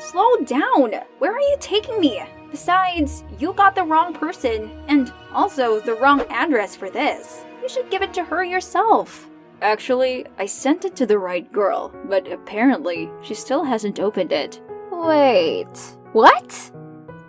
Slow 0.00 0.36
down! 0.46 0.94
Where 1.18 1.34
are 1.34 1.40
you 1.40 1.56
taking 1.60 2.00
me? 2.00 2.24
Besides, 2.50 3.22
you 3.38 3.52
got 3.52 3.74
the 3.74 3.84
wrong 3.84 4.14
person, 4.14 4.70
and 4.88 5.12
also 5.30 5.78
the 5.78 5.94
wrong 5.94 6.22
address 6.30 6.74
for 6.74 6.88
this. 6.88 7.44
You 7.60 7.68
should 7.68 7.90
give 7.90 8.00
it 8.00 8.14
to 8.14 8.24
her 8.24 8.42
yourself. 8.42 9.28
Actually, 9.60 10.24
I 10.38 10.46
sent 10.46 10.86
it 10.86 10.96
to 10.96 11.06
the 11.06 11.18
right 11.18 11.52
girl, 11.52 11.94
but 12.06 12.32
apparently 12.32 13.10
she 13.20 13.34
still 13.34 13.62
hasn't 13.62 14.00
opened 14.00 14.32
it. 14.32 14.62
Wait, 14.90 15.68
what? 16.12 16.70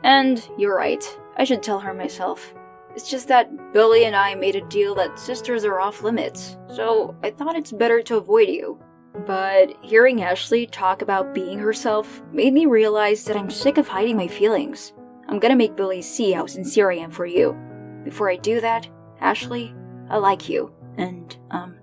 And 0.03 0.49
you're 0.57 0.77
right, 0.77 1.03
I 1.35 1.43
should 1.43 1.61
tell 1.61 1.79
her 1.81 1.93
myself. 1.93 2.53
It's 2.95 3.09
just 3.09 3.27
that 3.27 3.73
Billy 3.73 4.05
and 4.05 4.15
I 4.15 4.33
made 4.33 4.55
a 4.55 4.67
deal 4.69 4.95
that 4.95 5.19
sisters 5.19 5.65
are 5.65 5.81
off 5.81 6.03
limits, 6.03 6.55
so 6.73 7.17
I 7.21 7.31
thought 7.31 7.57
it's 7.57 7.73
better 7.73 8.01
to 8.03 8.15
avoid 8.15 8.47
you. 8.47 8.79
But 9.13 9.75
hearing 9.81 10.21
Ashley 10.21 10.65
talk 10.65 11.01
about 11.01 11.33
being 11.33 11.59
herself 11.59 12.21
made 12.31 12.53
me 12.53 12.65
realize 12.65 13.25
that 13.25 13.37
I'm 13.37 13.49
sick 13.49 13.77
of 13.77 13.87
hiding 13.87 14.17
my 14.17 14.27
feelings. 14.27 14.93
I'm 15.27 15.39
gonna 15.39 15.55
make 15.55 15.75
Billy 15.75 16.01
see 16.01 16.31
how 16.31 16.45
sincere 16.45 16.91
I 16.91 16.95
am 16.95 17.11
for 17.11 17.25
you. 17.25 17.55
Before 18.03 18.29
I 18.29 18.37
do 18.37 18.61
that, 18.61 18.87
Ashley, 19.19 19.75
I 20.09 20.17
like 20.17 20.49
you. 20.49 20.73
And, 20.97 21.35
um, 21.51 21.75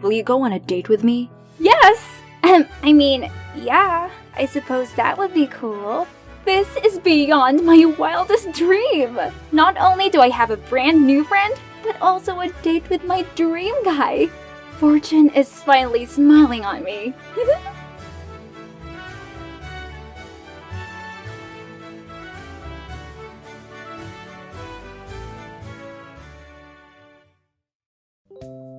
will 0.00 0.12
you 0.12 0.22
go 0.22 0.42
on 0.42 0.52
a 0.52 0.60
date 0.60 0.88
with 0.88 1.04
me? 1.04 1.30
Yes! 1.58 2.06
Um, 2.42 2.66
I 2.82 2.92
mean, 2.92 3.30
yeah, 3.56 4.10
I 4.36 4.46
suppose 4.46 4.92
that 4.94 5.16
would 5.16 5.32
be 5.32 5.46
cool. 5.46 6.06
This 6.44 6.68
is 6.84 6.98
beyond 6.98 7.64
my 7.64 7.86
wildest 7.98 8.52
dream! 8.52 9.18
Not 9.50 9.76
only 9.78 10.10
do 10.10 10.20
I 10.20 10.28
have 10.28 10.50
a 10.50 10.58
brand 10.58 11.06
new 11.06 11.24
friend, 11.24 11.54
but 11.82 12.00
also 12.02 12.40
a 12.40 12.48
date 12.62 12.88
with 12.90 13.04
my 13.04 13.22
dream 13.34 13.74
guy. 13.84 14.28
Fortune 14.78 15.30
is 15.30 15.62
finally 15.62 16.04
smiling 16.04 16.64
on 16.64 16.82
me. 16.82 17.14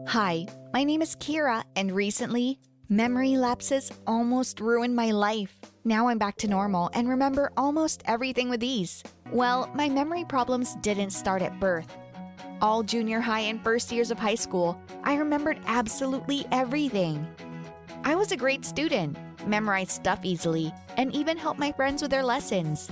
Hi, 0.07 0.45
my 0.73 0.83
name 0.83 1.01
is 1.01 1.15
Kira, 1.15 1.63
and 1.75 1.91
recently, 1.91 2.59
memory 2.89 3.37
lapses 3.37 3.91
almost 4.05 4.59
ruined 4.59 4.95
my 4.95 5.11
life. 5.11 5.57
Now 5.83 6.09
I'm 6.09 6.17
back 6.17 6.35
to 6.37 6.47
normal 6.47 6.89
and 6.93 7.07
remember 7.09 7.51
almost 7.57 8.03
everything 8.05 8.49
with 8.49 8.63
ease. 8.63 9.01
Well, 9.31 9.69
my 9.73 9.89
memory 9.89 10.25
problems 10.25 10.75
didn't 10.81 11.11
start 11.11 11.41
at 11.41 11.59
birth. 11.59 11.97
All 12.61 12.83
junior 12.83 13.19
high 13.19 13.41
and 13.41 13.61
first 13.61 13.91
years 13.91 14.11
of 14.11 14.19
high 14.19 14.35
school, 14.35 14.81
I 15.03 15.15
remembered 15.15 15.59
absolutely 15.65 16.45
everything. 16.51 17.27
I 18.03 18.15
was 18.15 18.31
a 18.31 18.37
great 18.37 18.63
student, 18.63 19.17
memorized 19.45 19.91
stuff 19.91 20.19
easily, 20.23 20.73
and 20.95 21.13
even 21.13 21.37
helped 21.37 21.59
my 21.59 21.71
friends 21.73 22.01
with 22.01 22.11
their 22.11 22.23
lessons. 22.23 22.89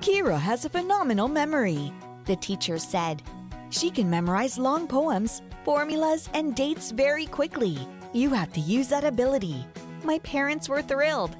Kira 0.00 0.38
has 0.38 0.64
a 0.64 0.68
phenomenal 0.68 1.28
memory, 1.28 1.92
the 2.26 2.36
teacher 2.36 2.78
said. 2.78 3.22
She 3.70 3.90
can 3.90 4.10
memorize 4.10 4.58
long 4.58 4.86
poems, 4.86 5.40
formulas, 5.64 6.28
and 6.34 6.54
dates 6.54 6.90
very 6.90 7.26
quickly. 7.26 7.78
You 8.12 8.30
have 8.30 8.52
to 8.52 8.60
use 8.60 8.88
that 8.88 9.04
ability. 9.04 9.64
My 10.04 10.18
parents 10.18 10.68
were 10.68 10.82
thrilled. 10.82 11.34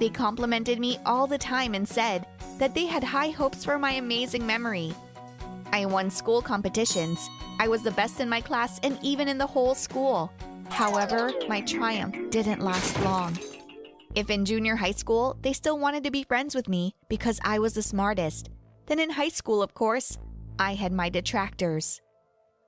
They 0.00 0.08
complimented 0.08 0.80
me 0.80 0.98
all 1.06 1.28
the 1.28 1.38
time 1.38 1.74
and 1.74 1.88
said 1.88 2.26
that 2.58 2.74
they 2.74 2.86
had 2.86 3.04
high 3.04 3.30
hopes 3.30 3.64
for 3.64 3.78
my 3.78 3.92
amazing 3.92 4.44
memory. 4.44 4.92
I 5.76 5.84
won 5.84 6.08
school 6.08 6.40
competitions. 6.40 7.28
I 7.60 7.68
was 7.68 7.82
the 7.82 7.90
best 7.90 8.20
in 8.20 8.30
my 8.30 8.40
class 8.40 8.80
and 8.82 8.98
even 9.02 9.28
in 9.28 9.36
the 9.36 9.46
whole 9.46 9.74
school. 9.74 10.32
However, 10.70 11.34
my 11.50 11.60
triumph 11.60 12.16
didn't 12.30 12.62
last 12.62 12.98
long. 13.02 13.38
If 14.14 14.30
in 14.30 14.46
junior 14.46 14.74
high 14.74 14.92
school 14.92 15.36
they 15.42 15.52
still 15.52 15.78
wanted 15.78 16.02
to 16.04 16.10
be 16.10 16.22
friends 16.22 16.54
with 16.54 16.66
me 16.66 16.94
because 17.10 17.38
I 17.44 17.58
was 17.58 17.74
the 17.74 17.82
smartest, 17.82 18.48
then 18.86 18.98
in 18.98 19.10
high 19.10 19.28
school, 19.28 19.62
of 19.62 19.74
course, 19.74 20.16
I 20.58 20.72
had 20.72 20.92
my 20.92 21.10
detractors. 21.10 22.00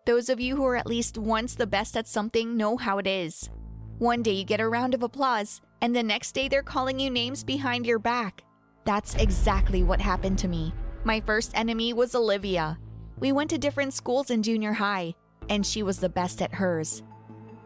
Those 0.04 0.28
of 0.28 0.38
you 0.38 0.56
who 0.56 0.66
are 0.66 0.76
at 0.76 0.86
least 0.86 1.16
once 1.16 1.54
the 1.54 1.66
best 1.66 1.96
at 1.96 2.06
something 2.06 2.58
know 2.58 2.76
how 2.76 2.98
it 2.98 3.06
is. 3.06 3.48
One 3.96 4.22
day 4.22 4.32
you 4.32 4.44
get 4.44 4.60
a 4.60 4.68
round 4.68 4.92
of 4.92 5.02
applause, 5.02 5.62
and 5.80 5.96
the 5.96 6.02
next 6.02 6.32
day 6.32 6.46
they're 6.46 6.62
calling 6.62 7.00
you 7.00 7.08
names 7.08 7.42
behind 7.42 7.86
your 7.86 7.98
back. 7.98 8.42
That's 8.84 9.14
exactly 9.14 9.82
what 9.82 9.98
happened 9.98 10.38
to 10.40 10.48
me. 10.48 10.74
My 11.04 11.20
first 11.20 11.52
enemy 11.54 11.94
was 11.94 12.14
Olivia. 12.14 12.78
We 13.20 13.32
went 13.32 13.50
to 13.50 13.58
different 13.58 13.94
schools 13.94 14.30
in 14.30 14.42
junior 14.42 14.72
high, 14.72 15.14
and 15.48 15.66
she 15.66 15.82
was 15.82 15.98
the 15.98 16.08
best 16.08 16.40
at 16.40 16.54
hers. 16.54 17.02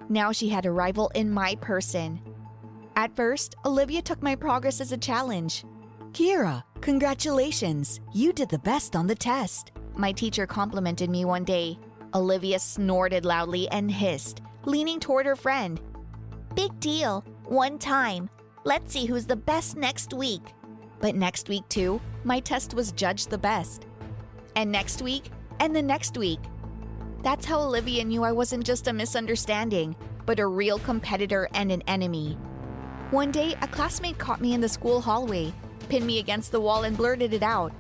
Now 0.09 0.33
she 0.33 0.49
had 0.49 0.67
a 0.67 0.71
rival 0.71 1.11
in 1.15 1.31
my 1.31 1.57
person. 1.57 2.21
At 2.97 3.15
first, 3.15 3.55
Olivia 3.65 4.03
took 4.03 4.23
my 4.23 4.35
progress 4.35 4.81
as 4.81 4.93
a 4.93 4.99
challenge. 4.99 5.65
Kira, 6.13 6.63
congratulations! 6.81 8.01
You 8.13 8.33
did 8.33 8.49
the 8.49 8.59
best 8.59 8.97
on 8.97 9.07
the 9.07 9.15
test. 9.15 9.73
My 9.95 10.13
teacher 10.13 10.47
complimented 10.47 11.11
me 11.11 11.25
one 11.25 11.45
day. 11.45 11.79
Olivia 12.15 12.59
snorted 12.59 13.25
loudly 13.25 13.69
and 13.71 13.91
hissed, 13.91 14.43
leaning 14.65 15.01
toward 15.01 15.27
her 15.27 15.37
friend. 15.37 15.81
Big 16.55 16.79
deal. 16.81 17.25
One 17.45 17.79
time. 17.79 18.29
Let's 18.65 18.93
see 18.93 19.07
who's 19.07 19.27
the 19.27 19.37
best 19.37 19.77
next 19.77 20.13
week. 20.15 20.55
But 21.01 21.15
next 21.15 21.49
week, 21.49 21.69
too, 21.69 22.01
my 22.25 22.41
test 22.41 22.75
was 22.75 22.93
judged 22.93 23.31
the 23.31 23.39
best. 23.39 23.87
And 24.55 24.71
next 24.71 25.03
week, 25.03 25.31
and 25.63 25.77
the 25.77 25.81
next 25.81 26.19
week. 26.19 26.41
That's 27.23 27.47
how 27.47 27.61
Olivia 27.61 28.03
knew 28.05 28.25
I 28.25 28.33
wasn't 28.33 28.67
just 28.67 28.89
a 28.89 28.93
misunderstanding, 28.93 29.95
but 30.27 30.41
a 30.41 30.47
real 30.49 30.81
competitor 30.81 31.49
and 31.55 31.71
an 31.71 31.83
enemy. 31.87 32.37
One 33.13 33.31
day, 33.31 33.55
a 33.63 33.69
classmate 33.69 34.19
caught 34.19 34.41
me 34.41 34.55
in 34.55 34.61
the 34.61 34.69
school 34.69 35.01
hallway, 35.01 35.55
pinned 35.89 36.05
me 36.05 36.19
against 36.19 36.51
the 36.51 36.61
wall, 36.61 36.83
and 36.83 36.97
blurted 36.97 37.33
it 37.33 37.45
out. 37.45 37.73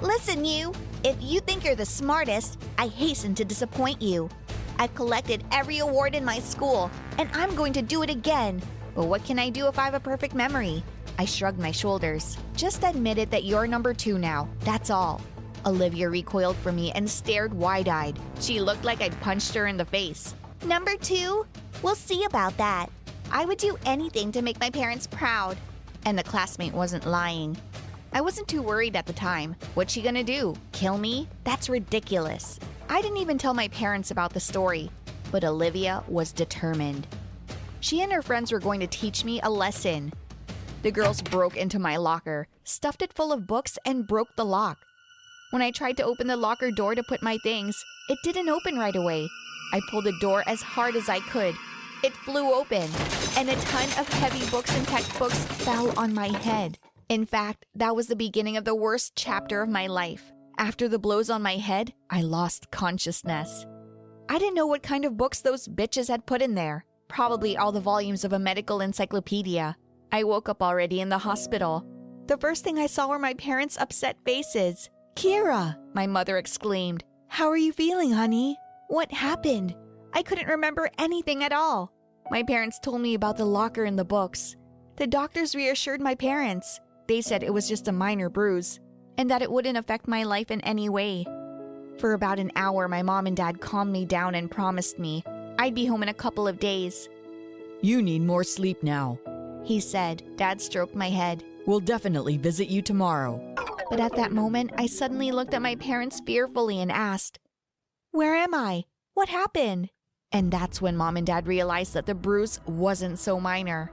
Listen, 0.00 0.46
you! 0.46 0.72
If 1.04 1.14
you 1.20 1.40
think 1.40 1.62
you're 1.62 1.74
the 1.74 1.84
smartest, 1.84 2.58
I 2.78 2.86
hasten 2.86 3.34
to 3.34 3.44
disappoint 3.44 4.00
you. 4.00 4.30
I've 4.78 4.94
collected 4.94 5.44
every 5.52 5.80
award 5.80 6.14
in 6.14 6.24
my 6.24 6.38
school, 6.38 6.90
and 7.18 7.28
I'm 7.34 7.54
going 7.54 7.74
to 7.74 7.82
do 7.82 8.02
it 8.02 8.08
again. 8.08 8.62
But 8.94 9.08
what 9.08 9.26
can 9.26 9.38
I 9.38 9.50
do 9.50 9.68
if 9.68 9.78
I 9.78 9.84
have 9.84 9.94
a 9.94 10.00
perfect 10.00 10.34
memory? 10.34 10.82
I 11.18 11.26
shrugged 11.26 11.58
my 11.58 11.70
shoulders. 11.70 12.38
Just 12.56 12.82
admit 12.82 13.18
it 13.18 13.30
that 13.30 13.44
you're 13.44 13.66
number 13.66 13.92
two 13.92 14.16
now. 14.16 14.48
That's 14.60 14.88
all. 14.88 15.20
Olivia 15.64 16.08
recoiled 16.08 16.56
from 16.56 16.76
me 16.76 16.92
and 16.92 17.08
stared 17.08 17.54
wide 17.54 17.88
eyed. 17.88 18.18
She 18.40 18.60
looked 18.60 18.84
like 18.84 19.00
I'd 19.00 19.20
punched 19.20 19.54
her 19.54 19.66
in 19.66 19.76
the 19.76 19.84
face. 19.84 20.34
Number 20.64 20.96
two? 20.96 21.46
We'll 21.82 21.94
see 21.94 22.24
about 22.24 22.56
that. 22.56 22.90
I 23.30 23.44
would 23.44 23.58
do 23.58 23.78
anything 23.84 24.32
to 24.32 24.42
make 24.42 24.60
my 24.60 24.70
parents 24.70 25.06
proud. 25.06 25.56
And 26.04 26.18
the 26.18 26.22
classmate 26.22 26.72
wasn't 26.72 27.06
lying. 27.06 27.56
I 28.12 28.20
wasn't 28.20 28.48
too 28.48 28.62
worried 28.62 28.96
at 28.96 29.06
the 29.06 29.12
time. 29.12 29.56
What's 29.74 29.92
she 29.92 30.02
gonna 30.02 30.24
do? 30.24 30.54
Kill 30.72 30.98
me? 30.98 31.28
That's 31.44 31.68
ridiculous. 31.68 32.58
I 32.88 33.02
didn't 33.02 33.18
even 33.18 33.38
tell 33.38 33.54
my 33.54 33.68
parents 33.68 34.10
about 34.10 34.32
the 34.32 34.40
story, 34.40 34.90
but 35.32 35.44
Olivia 35.44 36.04
was 36.06 36.32
determined. 36.32 37.06
She 37.80 38.00
and 38.02 38.12
her 38.12 38.22
friends 38.22 38.52
were 38.52 38.60
going 38.60 38.80
to 38.80 38.86
teach 38.86 39.24
me 39.24 39.40
a 39.42 39.50
lesson. 39.50 40.12
The 40.82 40.92
girls 40.92 41.20
broke 41.20 41.56
into 41.56 41.78
my 41.78 41.96
locker, 41.96 42.46
stuffed 42.64 43.02
it 43.02 43.12
full 43.12 43.32
of 43.32 43.46
books, 43.46 43.78
and 43.84 44.06
broke 44.06 44.34
the 44.36 44.44
lock. 44.44 44.78
When 45.50 45.62
I 45.62 45.70
tried 45.70 45.96
to 45.98 46.04
open 46.04 46.26
the 46.26 46.36
locker 46.36 46.70
door 46.72 46.94
to 46.94 47.02
put 47.04 47.22
my 47.22 47.38
things, 47.38 47.84
it 48.08 48.18
didn't 48.24 48.48
open 48.48 48.78
right 48.78 48.96
away. 48.96 49.28
I 49.72 49.80
pulled 49.90 50.04
the 50.04 50.18
door 50.20 50.42
as 50.46 50.60
hard 50.60 50.96
as 50.96 51.08
I 51.08 51.20
could. 51.20 51.54
It 52.02 52.12
flew 52.12 52.52
open, 52.52 52.90
and 53.36 53.48
a 53.48 53.56
ton 53.56 53.88
of 53.98 54.08
heavy 54.08 54.48
books 54.50 54.76
and 54.76 54.86
textbooks 54.88 55.38
fell 55.44 55.96
on 55.98 56.12
my 56.12 56.28
head. 56.28 56.78
In 57.08 57.24
fact, 57.24 57.64
that 57.76 57.94
was 57.94 58.08
the 58.08 58.16
beginning 58.16 58.56
of 58.56 58.64
the 58.64 58.74
worst 58.74 59.12
chapter 59.14 59.62
of 59.62 59.68
my 59.68 59.86
life. 59.86 60.32
After 60.58 60.88
the 60.88 60.98
blows 60.98 61.30
on 61.30 61.42
my 61.42 61.56
head, 61.56 61.94
I 62.10 62.22
lost 62.22 62.70
consciousness. 62.72 63.66
I 64.28 64.38
didn't 64.38 64.54
know 64.54 64.66
what 64.66 64.82
kind 64.82 65.04
of 65.04 65.16
books 65.16 65.40
those 65.40 65.68
bitches 65.68 66.08
had 66.08 66.26
put 66.26 66.42
in 66.42 66.56
there. 66.56 66.84
Probably 67.06 67.56
all 67.56 67.70
the 67.70 67.80
volumes 67.80 68.24
of 68.24 68.32
a 68.32 68.38
medical 68.38 68.80
encyclopedia. 68.80 69.76
I 70.10 70.24
woke 70.24 70.48
up 70.48 70.62
already 70.62 71.00
in 71.00 71.08
the 71.08 71.18
hospital. 71.18 71.86
The 72.26 72.36
first 72.38 72.64
thing 72.64 72.78
I 72.78 72.86
saw 72.86 73.06
were 73.06 73.18
my 73.20 73.34
parents' 73.34 73.78
upset 73.78 74.16
faces. 74.24 74.90
Kira, 75.16 75.74
my 75.94 76.06
mother 76.06 76.36
exclaimed. 76.36 77.02
How 77.28 77.48
are 77.48 77.56
you 77.56 77.72
feeling, 77.72 78.12
honey? 78.12 78.58
What 78.88 79.10
happened? 79.10 79.74
I 80.12 80.22
couldn't 80.22 80.46
remember 80.46 80.90
anything 80.98 81.42
at 81.42 81.54
all. 81.54 81.90
My 82.30 82.42
parents 82.42 82.78
told 82.78 83.00
me 83.00 83.14
about 83.14 83.38
the 83.38 83.46
locker 83.46 83.84
and 83.84 83.98
the 83.98 84.04
books. 84.04 84.56
The 84.96 85.06
doctors 85.06 85.54
reassured 85.54 86.02
my 86.02 86.14
parents. 86.14 86.80
They 87.08 87.22
said 87.22 87.42
it 87.42 87.52
was 87.52 87.66
just 87.66 87.88
a 87.88 87.92
minor 87.92 88.28
bruise 88.28 88.78
and 89.16 89.30
that 89.30 89.40
it 89.40 89.50
wouldn't 89.50 89.78
affect 89.78 90.06
my 90.06 90.22
life 90.22 90.50
in 90.50 90.60
any 90.60 90.90
way. 90.90 91.24
For 91.96 92.12
about 92.12 92.38
an 92.38 92.52
hour, 92.54 92.86
my 92.86 93.00
mom 93.02 93.26
and 93.26 93.36
dad 93.36 93.58
calmed 93.58 93.92
me 93.92 94.04
down 94.04 94.34
and 94.34 94.50
promised 94.50 94.98
me 94.98 95.24
I'd 95.58 95.74
be 95.74 95.86
home 95.86 96.02
in 96.02 96.10
a 96.10 96.14
couple 96.14 96.46
of 96.46 96.60
days. 96.60 97.08
You 97.80 98.02
need 98.02 98.20
more 98.20 98.44
sleep 98.44 98.82
now, 98.82 99.18
he 99.64 99.80
said. 99.80 100.22
Dad 100.36 100.60
stroked 100.60 100.94
my 100.94 101.08
head. 101.08 101.42
We'll 101.64 101.80
definitely 101.80 102.36
visit 102.36 102.68
you 102.68 102.82
tomorrow. 102.82 103.40
But 103.90 104.00
at 104.00 104.16
that 104.16 104.32
moment, 104.32 104.72
I 104.76 104.86
suddenly 104.86 105.30
looked 105.30 105.54
at 105.54 105.62
my 105.62 105.76
parents 105.76 106.20
fearfully 106.26 106.80
and 106.80 106.90
asked, 106.90 107.38
Where 108.10 108.34
am 108.34 108.54
I? 108.54 108.84
What 109.14 109.28
happened? 109.28 109.90
And 110.32 110.50
that's 110.50 110.82
when 110.82 110.96
mom 110.96 111.16
and 111.16 111.26
dad 111.26 111.46
realized 111.46 111.94
that 111.94 112.06
the 112.06 112.14
bruise 112.14 112.60
wasn't 112.66 113.18
so 113.18 113.38
minor. 113.38 113.92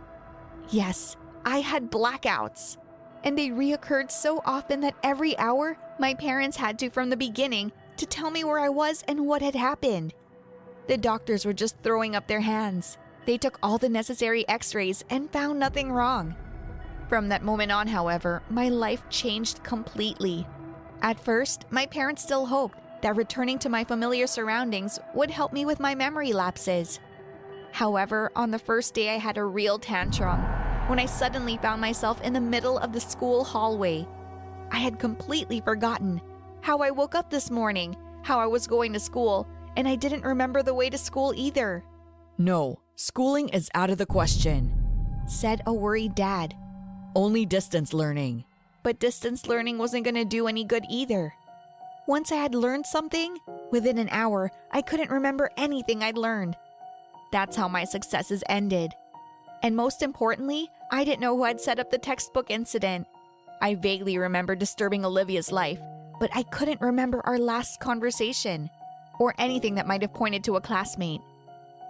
Yes, 0.70 1.16
I 1.46 1.60
had 1.60 1.92
blackouts 1.92 2.78
and 3.24 3.38
they 3.38 3.50
reoccurred 3.50 4.12
so 4.12 4.42
often 4.46 4.82
that 4.82 4.96
every 5.04 5.38
hour 5.38 5.78
my 6.00 6.14
parents 6.14 6.58
had 6.58 6.78
to 6.80 6.90
from 6.90 7.10
the 7.10 7.18
beginning 7.18 7.72
to 7.98 8.06
tell 8.06 8.30
me 8.30 8.44
where 8.44 8.60
I 8.60 8.70
was 8.70 9.04
and 9.08 9.26
what 9.26 9.42
had 9.42 9.56
happened. 9.56 10.14
The 10.88 10.98
doctors 10.98 11.46
were 11.46 11.54
just 11.54 11.78
throwing 11.82 12.16
up 12.16 12.28
their 12.28 12.42
hands. 12.42 12.98
They 13.26 13.38
took 13.38 13.58
all 13.64 13.78
the 13.78 13.90
necessary 13.90 14.48
x 14.50 14.76
rays 14.76 15.04
and 15.10 15.32
found 15.32 15.60
nothing 15.60 15.92
wrong. 15.92 16.36
From 17.10 17.30
that 17.30 17.44
moment 17.44 17.72
on, 17.72 17.88
however, 17.88 18.42
my 18.50 18.70
life 18.70 19.08
changed 19.10 19.64
completely. 19.64 20.48
At 21.02 21.20
first, 21.20 21.66
my 21.70 21.86
parents 21.86 22.24
still 22.24 22.46
hoped 22.46 22.80
that 23.02 23.18
returning 23.18 23.60
to 23.60 23.70
my 23.70 23.84
familiar 23.84 24.26
surroundings 24.26 24.98
would 25.14 25.30
help 25.30 25.52
me 25.52 25.66
with 25.66 25.80
my 25.80 25.94
memory 25.94 26.32
lapses. 26.32 27.00
However, 27.72 28.32
on 28.36 28.52
the 28.52 28.60
first 28.60 28.94
day, 28.94 29.10
I 29.10 29.18
had 29.18 29.38
a 29.38 29.44
real 29.44 29.78
tantrum 29.78 30.40
when 30.88 31.00
I 31.00 31.06
suddenly 31.06 31.58
found 31.58 31.82
myself 31.82 32.22
in 32.22 32.34
the 32.34 32.42
middle 32.42 32.78
of 32.78 32.94
the 32.94 33.02
school 33.02 33.44
hallway. 33.44 34.08
I 34.72 34.78
had 34.78 35.00
completely 35.00 35.60
forgotten 35.60 36.22
how 36.62 36.80
I 36.80 36.92
woke 36.92 37.16
up 37.16 37.30
this 37.30 37.52
morning, 37.52 37.96
how 38.22 38.40
I 38.40 38.46
was 38.46 38.68
going 38.68 38.94
to 38.94 39.00
school, 39.00 39.48
and 39.76 39.88
I 39.88 39.96
didn't 39.96 40.24
remember 40.24 40.64
the 40.64 40.74
way 40.74 40.90
to 40.90 40.98
school 40.98 41.34
either. 41.36 41.84
No, 42.38 42.80
schooling 42.96 43.50
is 43.50 43.70
out 43.74 43.90
of 43.90 43.98
the 43.98 44.06
question, 44.06 44.72
said 45.28 45.62
a 45.66 45.74
worried 45.74 46.16
dad. 46.16 46.56
Only 47.16 47.46
distance 47.46 47.94
learning. 47.94 48.44
But 48.82 49.00
distance 49.00 49.46
learning 49.48 49.78
wasn't 49.78 50.04
going 50.04 50.16
to 50.16 50.26
do 50.26 50.48
any 50.48 50.64
good 50.64 50.84
either. 50.90 51.34
Once 52.08 52.32
I 52.32 52.36
had 52.38 52.56
learned 52.56 52.88
something, 52.88 53.38
within 53.72 54.00
an 54.00 54.10
hour, 54.10 54.52
I 54.72 54.82
couldn't 54.82 55.12
remember 55.12 55.52
anything 55.56 56.02
I'd 56.02 56.18
learned. 56.18 56.58
That's 57.32 57.56
how 57.56 57.68
my 57.68 57.84
successes 57.84 58.44
ended. 58.50 58.94
And 59.62 59.76
most 59.76 60.02
importantly, 60.02 60.70
I 60.92 61.04
didn't 61.04 61.22
know 61.22 61.38
who 61.38 61.44
had 61.44 61.62
set 61.62 61.80
up 61.80 61.92
the 61.92 62.00
textbook 62.00 62.50
incident. 62.50 63.08
I 63.62 63.76
vaguely 63.76 64.18
remember 64.18 64.56
disturbing 64.56 65.06
Olivia's 65.06 65.52
life, 65.52 65.80
but 66.20 66.32
I 66.36 66.44
couldn't 66.44 66.82
remember 66.82 67.22
our 67.26 67.38
last 67.38 67.80
conversation 67.80 68.70
or 69.20 69.36
anything 69.38 69.76
that 69.76 69.88
might 69.88 70.02
have 70.02 70.14
pointed 70.14 70.44
to 70.46 70.56
a 70.56 70.62
classmate. 70.62 71.22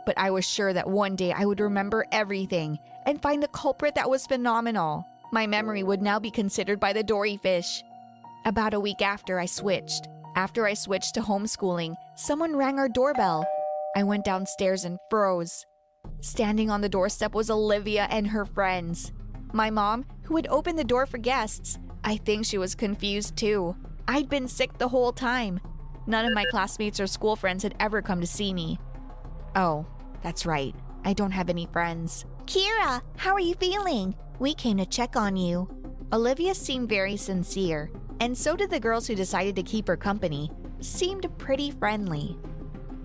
But 0.06 0.18
I 0.18 0.32
was 0.32 0.46
sure 0.46 0.74
that 0.74 0.90
one 0.90 1.16
day 1.16 1.32
I 1.32 1.46
would 1.46 1.62
remember 1.62 2.06
everything 2.12 2.78
and 3.06 3.22
find 3.22 3.42
the 3.42 3.48
culprit 3.48 3.96
that 3.96 4.10
was 4.10 4.28
phenomenal. 4.28 5.06
My 5.34 5.48
memory 5.48 5.82
would 5.82 6.04
now 6.04 6.20
be 6.20 6.30
considered 6.30 6.80
by 6.80 6.94
the 6.94 7.02
Dory 7.02 7.38
fish. 7.38 7.84
About 8.46 8.76
a 8.76 8.80
week 8.80 9.02
after 9.02 9.40
I 9.40 9.48
switched, 9.48 10.08
after 10.36 10.68
I 10.68 10.76
switched 10.76 11.16
to 11.16 11.22
homeschooling, 11.22 11.96
someone 12.16 12.56
rang 12.56 12.78
our 12.78 12.88
doorbell. 12.88 13.44
I 13.96 14.04
went 14.04 14.26
downstairs 14.26 14.86
and 14.86 15.00
froze. 15.10 15.66
Standing 16.22 16.70
on 16.70 16.82
the 16.82 16.88
doorstep 16.88 17.34
was 17.34 17.50
Olivia 17.50 18.06
and 18.12 18.28
her 18.28 18.46
friends. 18.46 19.12
My 19.54 19.72
mom, 19.72 20.06
who 20.22 20.36
had 20.36 20.46
opened 20.52 20.78
the 20.78 20.84
door 20.84 21.08
for 21.08 21.18
guests, 21.18 21.80
I 22.04 22.18
think 22.18 22.46
she 22.46 22.60
was 22.60 22.76
confused 22.76 23.36
too. 23.36 23.76
I'd 24.08 24.30
been 24.30 24.48
sick 24.48 24.78
the 24.78 24.90
whole 24.90 25.14
time. 25.14 25.60
None 26.06 26.26
of 26.26 26.34
my 26.34 26.46
classmates 26.52 27.00
or 27.00 27.08
school 27.08 27.36
friends 27.36 27.64
had 27.64 27.74
ever 27.80 28.04
come 28.04 28.22
to 28.22 28.28
see 28.28 28.54
me. 28.54 28.78
Oh, 29.56 29.88
that's 30.22 30.46
right. 30.46 30.76
I 31.04 31.14
don't 31.14 31.32
have 31.32 31.50
any 31.50 31.66
friends. 31.74 32.24
Kira, 32.46 33.02
how 33.18 33.34
are 33.34 33.40
you 33.40 33.56
feeling? 33.56 34.14
We 34.44 34.54
came 34.54 34.76
to 34.76 34.86
check 34.86 35.16
on 35.16 35.38
you. 35.38 35.70
Olivia 36.12 36.54
seemed 36.54 36.90
very 36.90 37.16
sincere, 37.16 37.90
and 38.20 38.38
so 38.38 38.58
did 38.58 38.70
the 38.70 38.80
girls 38.80 39.08
who 39.08 39.16
decided 39.16 39.56
to 39.56 39.64
keep 39.64 39.88
her 39.88 39.96
company. 39.96 40.52
Seemed 40.82 41.26
pretty 41.38 41.72
friendly. 41.72 42.38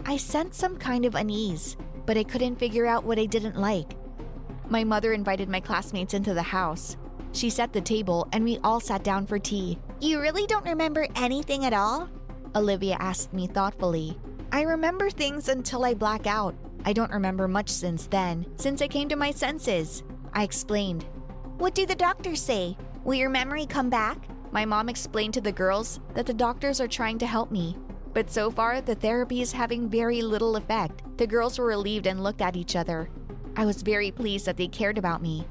I 0.04 0.16
sensed 0.16 0.58
some 0.58 0.76
kind 0.76 1.04
of 1.04 1.14
unease 1.14 1.76
but 2.06 2.16
I 2.16 2.24
couldn't 2.24 2.58
figure 2.58 2.86
out 2.86 3.04
what 3.04 3.20
I 3.20 3.26
didn't 3.26 3.60
like. 3.60 3.92
My 4.68 4.82
mother 4.82 5.12
invited 5.12 5.48
my 5.48 5.60
classmates 5.60 6.14
into 6.14 6.32
the 6.32 6.42
house. 6.42 6.96
She 7.32 7.50
set 7.50 7.72
the 7.72 7.82
table 7.82 8.26
and 8.32 8.42
we 8.42 8.58
all 8.64 8.80
sat 8.80 9.04
down 9.04 9.26
for 9.26 9.38
tea. 9.38 9.78
You 10.00 10.18
really 10.18 10.46
don't 10.46 10.64
remember 10.64 11.06
anything 11.14 11.66
at 11.66 11.74
all? 11.74 12.08
Olivia 12.56 12.96
asked 12.98 13.34
me 13.34 13.46
thoughtfully. 13.46 14.18
I 14.50 14.62
remember 14.62 15.10
things 15.10 15.50
until 15.50 15.84
I 15.84 15.92
black 15.92 16.26
out. 16.26 16.56
I 16.86 16.94
don't 16.94 17.12
remember 17.12 17.46
much 17.46 17.68
since 17.68 18.06
then, 18.06 18.46
since 18.56 18.80
I 18.80 18.88
came 18.88 19.10
to 19.10 19.16
my 19.16 19.30
senses. 19.30 20.02
I 20.32 20.42
explained. 20.44 21.04
What 21.58 21.74
do 21.74 21.84
the 21.86 21.94
doctors 21.96 22.40
say? 22.40 22.76
Will 23.02 23.14
your 23.14 23.28
memory 23.28 23.66
come 23.66 23.90
back? 23.90 24.16
My 24.52 24.64
mom 24.64 24.88
explained 24.88 25.34
to 25.34 25.40
the 25.40 25.50
girls 25.50 25.98
that 26.14 26.24
the 26.24 26.32
doctors 26.32 26.80
are 26.80 26.86
trying 26.86 27.18
to 27.18 27.26
help 27.26 27.50
me, 27.50 27.76
but 28.14 28.30
so 28.30 28.48
far, 28.48 28.80
the 28.80 28.94
therapy 28.94 29.42
is 29.42 29.50
having 29.50 29.88
very 29.88 30.22
little 30.22 30.54
effect. 30.54 31.02
The 31.18 31.26
girls 31.26 31.58
were 31.58 31.66
relieved 31.66 32.06
and 32.06 32.22
looked 32.22 32.42
at 32.42 32.54
each 32.54 32.76
other. 32.76 33.10
I 33.56 33.66
was 33.66 33.82
very 33.82 34.12
pleased 34.12 34.46
that 34.46 34.56
they 34.56 34.68
cared 34.68 34.98
about 34.98 35.20
me. 35.20 35.48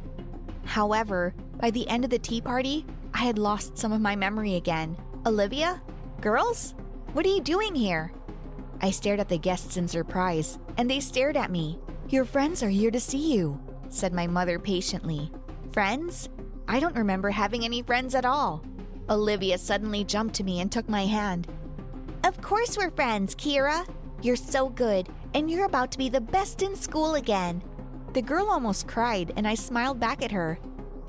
However, 0.64 1.36
by 1.60 1.72
the 1.72 1.88
end 1.90 2.06
of 2.06 2.10
the 2.10 2.20
tea 2.20 2.40
party, 2.40 2.86
I 3.14 3.26
had 3.26 3.38
lost 3.38 3.78
some 3.78 3.92
of 3.92 4.00
my 4.00 4.16
memory 4.16 4.56
again. 4.56 4.96
Olivia? 5.26 5.82
Girls? 6.22 6.74
What 7.12 7.26
are 7.26 7.36
you 7.36 7.42
doing 7.42 7.76
here? 7.76 8.14
I 8.82 8.92
stared 8.92 9.20
at 9.20 9.28
the 9.28 9.38
guests 9.38 9.76
in 9.76 9.90
surprise, 9.90 10.58
and 10.78 10.90
they 10.90 11.02
stared 11.02 11.36
at 11.36 11.52
me. 11.52 11.80
Your 12.08 12.24
friends 12.24 12.64
are 12.64 12.70
here 12.70 12.92
to 12.92 13.00
see 13.02 13.34
you, 13.34 13.60
said 13.90 14.14
my 14.14 14.26
mother 14.26 14.58
patiently. 14.58 15.32
Friends? 15.78 16.28
I 16.68 16.80
don't 16.80 16.96
remember 16.96 17.30
having 17.30 17.64
any 17.64 17.84
friends 17.84 18.16
at 18.16 18.26
all. 18.26 18.64
Olivia 19.12 19.60
suddenly 19.60 20.04
jumped 20.04 20.34
to 20.38 20.44
me 20.44 20.60
and 20.60 20.72
took 20.72 20.90
my 20.90 21.06
hand. 21.06 21.48
Of 22.24 22.42
course 22.42 22.76
we're 22.76 22.90
friends, 22.90 23.36
Kira. 23.36 23.88
You're 24.24 24.38
so 24.38 24.70
good, 24.70 25.08
and 25.36 25.52
you're 25.52 25.68
about 25.68 25.92
to 25.92 26.00
be 26.00 26.10
the 26.10 26.20
best 26.20 26.64
in 26.64 26.76
school 26.76 27.14
again. 27.14 27.62
The 28.14 28.24
girl 28.24 28.50
almost 28.50 28.88
cried, 28.88 29.34
and 29.38 29.48
I 29.48 29.54
smiled 29.54 30.00
back 30.00 30.24
at 30.24 30.32
her. 30.32 30.58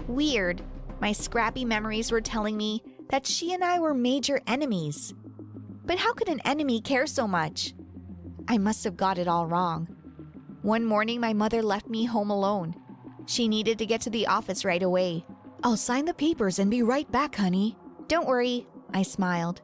Weird. 0.07 0.61
My 1.01 1.13
scrappy 1.13 1.65
memories 1.65 2.13
were 2.13 2.21
telling 2.21 2.59
me 2.59 2.83
that 3.09 3.27
she 3.27 3.55
and 3.55 3.65
I 3.65 3.79
were 3.79 3.95
major 3.95 4.43
enemies. 4.47 5.15
But 5.87 5.99
how 5.99 6.13
could 6.13 6.29
an 6.29 6.43
enemy 6.45 6.83
care 6.83 7.07
so 7.07 7.27
much? 7.27 7.73
I 8.49 8.59
must 8.59 8.85
have 8.85 8.99
got 8.99 9.17
it 9.17 9.29
all 9.29 9.47
wrong. 9.47 9.87
One 10.61 10.85
morning, 10.85 11.21
my 11.21 11.33
mother 11.33 11.63
left 11.63 11.89
me 11.89 12.05
home 12.05 12.29
alone. 12.29 12.75
She 13.29 13.47
needed 13.47 13.77
to 13.79 13.87
get 13.87 14.01
to 14.03 14.11
the 14.11 14.27
office 14.27 14.65
right 14.65 14.83
away. 14.83 15.23
I'll 15.63 15.77
sign 15.77 16.07
the 16.07 16.15
papers 16.15 16.59
and 16.59 16.71
be 16.71 16.83
right 16.83 17.11
back, 17.13 17.37
honey. 17.37 17.77
Don't 18.09 18.27
worry, 18.27 18.67
I 18.95 19.03
smiled. 19.03 19.61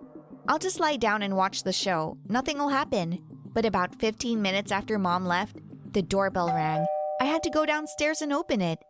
I'll 0.47 0.59
just 0.59 0.81
lie 0.81 0.99
down 0.99 1.23
and 1.23 1.35
watch 1.35 1.63
the 1.63 1.73
show. 1.73 2.19
Nothing 2.29 2.59
will 2.59 2.69
happen. 2.69 3.25
But 3.55 3.65
about 3.65 3.99
15 3.99 4.43
minutes 4.43 4.71
after 4.71 4.99
mom 4.99 5.25
left, 5.25 5.57
the 5.93 6.03
doorbell 6.03 6.49
rang. 6.49 6.85
I 7.23 7.25
had 7.25 7.43
to 7.45 7.51
go 7.51 7.65
downstairs 7.65 8.21
and 8.21 8.35
open 8.35 8.61
it. 8.61 8.81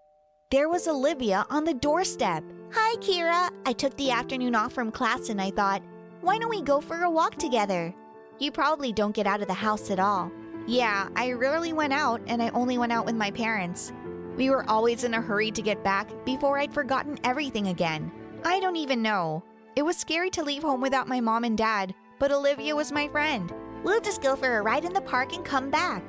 There 0.51 0.69
was 0.69 0.89
Olivia 0.89 1.47
on 1.51 1.63
the 1.63 1.75
doorstep. 1.75 2.43
Hi, 2.73 2.97
Kira. 2.97 3.51
I 3.67 3.75
took 3.75 3.97
the 3.97 4.11
afternoon 4.11 4.57
off 4.57 4.73
from 4.73 4.91
class 4.91 5.29
and 5.29 5.41
I 5.41 5.53
thought, 5.53 5.85
why 6.21 6.37
don't 6.39 6.51
we 6.51 6.63
go 6.63 6.81
for 6.81 7.03
a 7.03 7.11
walk 7.11 7.37
together? 7.37 7.95
You 8.41 8.51
probably 8.51 8.93
don't 8.93 9.15
get 9.15 9.29
out 9.29 9.41
of 9.41 9.47
the 9.47 9.55
house 9.55 9.93
at 9.93 10.01
all. 10.01 10.33
Yeah, 10.67 11.11
I 11.15 11.33
rarely 11.33 11.73
went 11.73 11.93
out 11.93 12.23
and 12.27 12.43
I 12.43 12.49
only 12.49 12.77
went 12.77 12.91
out 12.91 13.07
with 13.07 13.15
my 13.15 13.31
parents. 13.31 13.93
We 14.37 14.51
were 14.51 14.69
always 14.69 15.05
in 15.05 15.15
a 15.15 15.21
hurry 15.21 15.51
to 15.53 15.63
get 15.63 15.85
back 15.85 16.09
before 16.25 16.59
I'd 16.59 16.75
forgotten 16.75 17.19
everything 17.23 17.69
again. 17.69 18.11
I 18.45 18.59
don't 18.59 18.77
even 18.77 19.01
know. 19.01 19.45
It 19.77 19.85
was 19.85 19.97
scary 19.97 20.31
to 20.31 20.43
leave 20.43 20.63
home 20.63 20.81
without 20.81 21.09
my 21.09 21.21
mom 21.21 21.45
and 21.45 21.57
dad, 21.57 21.95
but 22.19 22.33
Olivia 22.33 22.75
was 22.75 22.91
my 22.91 23.09
friend. 23.09 23.53
We'll 23.85 24.01
just 24.01 24.23
go 24.23 24.35
for 24.35 24.59
a 24.59 24.63
ride 24.63 24.85
in 24.85 24.93
the 24.93 25.01
park 25.01 25.35
and 25.35 25.45
come 25.45 25.71
back. 25.71 26.03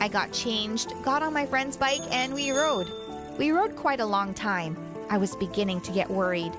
I 0.00 0.08
got 0.08 0.32
changed, 0.32 0.92
got 1.02 1.22
on 1.22 1.32
my 1.32 1.46
friend's 1.46 1.76
bike, 1.76 2.02
and 2.10 2.32
we 2.32 2.52
rode. 2.52 2.92
We 3.38 3.50
rode 3.50 3.74
quite 3.74 4.00
a 4.00 4.06
long 4.06 4.32
time. 4.34 4.76
I 5.10 5.18
was 5.18 5.34
beginning 5.36 5.80
to 5.82 5.92
get 5.92 6.10
worried. 6.10 6.52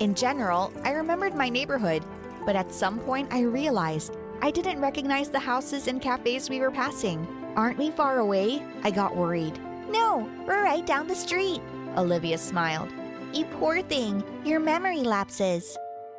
In 0.00 0.14
general, 0.14 0.72
I 0.84 0.92
remembered 0.92 1.34
my 1.34 1.48
neighborhood, 1.48 2.04
but 2.46 2.56
at 2.56 2.72
some 2.72 2.98
point 3.00 3.32
I 3.32 3.42
realized 3.42 4.16
I 4.40 4.50
didn't 4.50 4.80
recognize 4.80 5.28
the 5.28 5.38
houses 5.40 5.88
and 5.88 6.00
cafes 6.00 6.48
we 6.48 6.60
were 6.60 6.70
passing. 6.70 7.26
Aren't 7.56 7.78
we 7.78 7.90
far 7.90 8.18
away? 8.18 8.62
I 8.84 8.90
got 8.90 9.16
worried. 9.16 9.58
No, 9.88 10.28
we're 10.46 10.64
right 10.64 10.84
down 10.84 11.06
the 11.06 11.14
street. 11.14 11.60
Olivia 11.96 12.38
smiled. 12.38 12.90
You 13.32 13.44
poor 13.44 13.82
thing, 13.82 14.22
your 14.44 14.60
memory 14.60 15.00
lapses. 15.00 15.76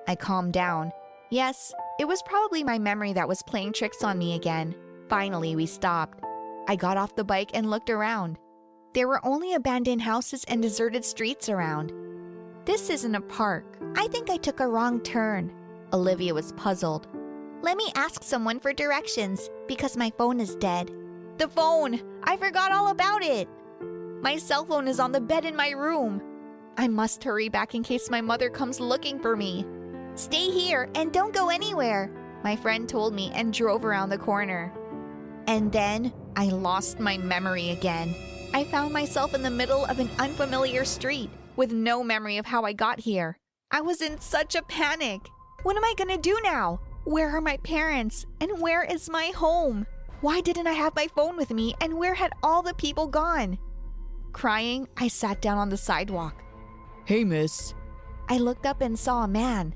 I 0.08 0.16
calmed 0.16 0.54
down. 0.54 0.92
Yes, 1.30 1.74
it 2.00 2.08
was 2.08 2.24
probably 2.24 2.64
my 2.64 2.80
memory 2.80 3.14
that 3.14 3.28
was 3.28 3.44
playing 3.44 3.74
tricks 3.74 4.04
on 4.04 4.18
me 4.18 4.36
again. 4.36 4.76
Finally, 5.10 5.56
we 5.56 5.66
stopped. 5.66 6.24
I 6.68 6.76
got 6.76 6.98
off 6.98 7.16
the 7.16 7.24
bike 7.24 7.52
and 7.54 7.70
looked 7.70 7.90
around. 7.90 8.38
There 8.94 9.08
were 9.08 9.24
only 9.24 9.54
abandoned 9.54 10.02
houses 10.02 10.44
and 10.48 10.62
deserted 10.62 11.06
streets 11.06 11.50
around. 11.50 11.92
This 12.66 12.90
isn't 12.90 13.16
a 13.16 13.22
park. 13.22 13.78
I 13.96 14.08
think 14.08 14.30
I 14.30 14.38
took 14.38 14.60
a 14.60 14.68
wrong 14.68 15.00
turn. 15.02 15.52
Olivia 15.94 16.34
was 16.34 16.54
puzzled. 16.54 17.08
Let 17.62 17.78
me 17.78 17.92
ask 17.96 18.24
someone 18.24 18.60
for 18.60 18.74
directions 18.74 19.50
because 19.68 19.98
my 19.98 20.12
phone 20.18 20.40
is 20.40 20.56
dead. 20.56 20.92
The 21.38 21.48
phone! 21.48 22.02
I 22.24 22.38
forgot 22.38 22.72
all 22.72 22.90
about 22.90 23.24
it! 23.24 23.48
My 24.22 24.36
cell 24.36 24.66
phone 24.66 24.90
is 24.90 25.00
on 25.00 25.14
the 25.14 25.22
bed 25.22 25.46
in 25.46 25.56
my 25.56 25.70
room. 25.70 26.22
I 26.78 26.90
must 26.90 27.24
hurry 27.24 27.48
back 27.48 27.74
in 27.74 27.84
case 27.84 28.10
my 28.10 28.20
mother 28.20 28.50
comes 28.50 28.82
looking 28.82 29.18
for 29.18 29.38
me. 29.38 29.66
Stay 30.16 30.50
here 30.50 30.90
and 30.96 31.14
don't 31.14 31.34
go 31.34 31.48
anywhere, 31.48 32.12
my 32.44 32.58
friend 32.58 32.88
told 32.88 33.14
me 33.14 33.32
and 33.34 33.54
drove 33.54 33.86
around 33.86 34.10
the 34.10 34.18
corner. 34.18 34.74
And 35.48 35.72
then 35.72 36.12
I 36.36 36.48
lost 36.50 37.00
my 37.00 37.18
memory 37.18 37.70
again. 37.70 38.14
I 38.54 38.66
found 38.66 38.92
myself 38.92 39.34
in 39.34 39.42
the 39.42 39.50
middle 39.50 39.86
of 39.86 40.00
an 40.00 40.10
unfamiliar 40.20 40.84
street 40.84 41.30
with 41.56 41.72
no 41.72 42.04
memory 42.04 42.36
of 42.38 42.46
how 42.46 42.66
I 42.66 42.74
got 42.74 43.00
here. 43.00 43.38
I 43.72 43.80
was 43.80 44.02
in 44.02 44.20
such 44.20 44.54
a 44.54 44.64
panic. 44.64 45.22
What 45.64 45.78
am 45.78 45.86
I 45.86 45.94
gonna 45.98 46.18
do 46.18 46.38
now? 46.44 46.82
Where 47.06 47.30
are 47.30 47.42
my 47.42 47.56
parents? 47.58 48.26
And 48.42 48.60
where 48.60 48.84
is 48.84 49.10
my 49.10 49.28
home? 49.28 49.86
Why 50.20 50.42
didn't 50.42 50.68
I 50.68 50.74
have 50.74 50.94
my 50.96 51.08
phone 51.08 51.38
with 51.38 51.52
me? 51.52 51.74
And 51.80 51.98
where 51.98 52.16
had 52.16 52.34
all 52.44 52.62
the 52.62 52.74
people 52.74 53.08
gone? 53.08 53.58
Crying, 54.34 54.88
I 54.98 55.08
sat 55.08 55.42
down 55.42 55.58
on 55.58 55.70
the 55.70 55.78
sidewalk. 55.78 56.44
Hey, 57.06 57.24
miss. 57.24 57.74
I 58.30 58.38
looked 58.38 58.66
up 58.66 58.82
and 58.82 58.98
saw 58.98 59.24
a 59.24 59.28
man. 59.28 59.74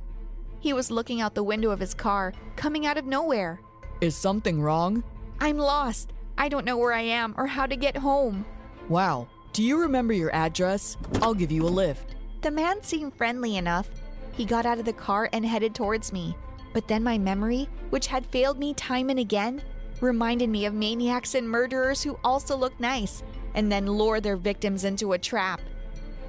He 0.59 0.73
was 0.73 0.91
looking 0.91 1.21
out 1.21 1.35
the 1.35 1.43
window 1.43 1.71
of 1.71 1.79
his 1.79 1.93
car, 1.93 2.33
coming 2.55 2.85
out 2.85 2.97
of 2.97 3.05
nowhere. 3.05 3.59
Is 3.99 4.15
something 4.15 4.61
wrong? 4.61 5.03
I'm 5.39 5.57
lost. 5.57 6.13
I 6.37 6.49
don't 6.49 6.65
know 6.65 6.77
where 6.77 6.93
I 6.93 7.01
am 7.01 7.33
or 7.35 7.47
how 7.47 7.65
to 7.65 7.75
get 7.75 7.97
home. 7.97 8.45
Wow. 8.89 9.27
Do 9.53 9.63
you 9.63 9.79
remember 9.79 10.13
your 10.13 10.33
address? 10.33 10.97
I'll 11.21 11.33
give 11.33 11.51
you 11.51 11.65
a 11.65 11.67
lift. 11.67 12.15
The 12.41 12.51
man 12.51 12.81
seemed 12.83 13.15
friendly 13.15 13.57
enough. 13.57 13.89
He 14.33 14.45
got 14.45 14.65
out 14.65 14.79
of 14.79 14.85
the 14.85 14.93
car 14.93 15.29
and 15.33 15.45
headed 15.45 15.75
towards 15.75 16.13
me. 16.13 16.35
But 16.73 16.87
then 16.87 17.03
my 17.03 17.17
memory, 17.17 17.69
which 17.89 18.07
had 18.07 18.25
failed 18.27 18.57
me 18.57 18.73
time 18.73 19.09
and 19.09 19.19
again, 19.19 19.61
reminded 20.01 20.49
me 20.49 20.65
of 20.65 20.73
maniacs 20.73 21.35
and 21.35 21.49
murderers 21.49 22.03
who 22.03 22.19
also 22.23 22.57
looked 22.57 22.79
nice 22.79 23.23
and 23.55 23.71
then 23.71 23.87
lure 23.87 24.19
their 24.19 24.37
victims 24.37 24.83
into 24.83 25.13
a 25.13 25.17
trap. 25.17 25.61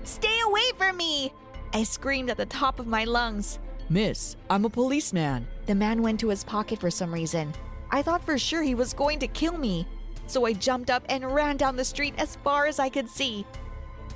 Stay 0.04 0.40
away 0.46 0.70
from 0.76 0.96
me! 0.96 1.32
I 1.72 1.82
screamed 1.82 2.30
at 2.30 2.36
the 2.36 2.46
top 2.46 2.78
of 2.78 2.86
my 2.86 3.04
lungs. 3.04 3.58
Miss, 3.88 4.36
I'm 4.48 4.64
a 4.64 4.70
policeman. 4.70 5.46
The 5.66 5.74
man 5.74 6.02
went 6.02 6.20
to 6.20 6.28
his 6.28 6.44
pocket 6.44 6.78
for 6.78 6.90
some 6.90 7.12
reason. 7.12 7.52
I 7.90 8.02
thought 8.02 8.24
for 8.24 8.38
sure 8.38 8.62
he 8.62 8.74
was 8.74 8.94
going 8.94 9.18
to 9.20 9.28
kill 9.28 9.58
me. 9.58 9.86
So 10.26 10.46
I 10.46 10.52
jumped 10.52 10.90
up 10.90 11.04
and 11.08 11.34
ran 11.34 11.56
down 11.56 11.76
the 11.76 11.84
street 11.84 12.14
as 12.16 12.36
far 12.36 12.66
as 12.66 12.78
I 12.78 12.88
could 12.88 13.08
see. 13.08 13.44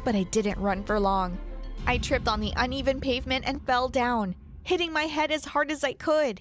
But 0.05 0.15
I 0.15 0.23
didn't 0.25 0.59
run 0.59 0.85
for 0.85 0.99
long. 0.99 1.39
I 1.87 1.99
tripped 1.99 2.29
on 2.29 2.41
the 2.41 2.53
uneven 2.57 3.01
pavement 3.01 3.45
and 3.47 3.65
fell 3.67 3.89
down, 3.89 4.35
hitting 4.63 4.93
my 4.93 5.05
head 5.05 5.31
as 5.31 5.45
hard 5.45 5.71
as 5.71 5.85
I 5.85 5.93
could. 5.93 6.41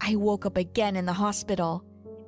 I 0.00 0.16
woke 0.16 0.44
up 0.44 0.56
again 0.56 0.96
in 0.96 1.06
the 1.06 1.12
hospital. 1.12 1.84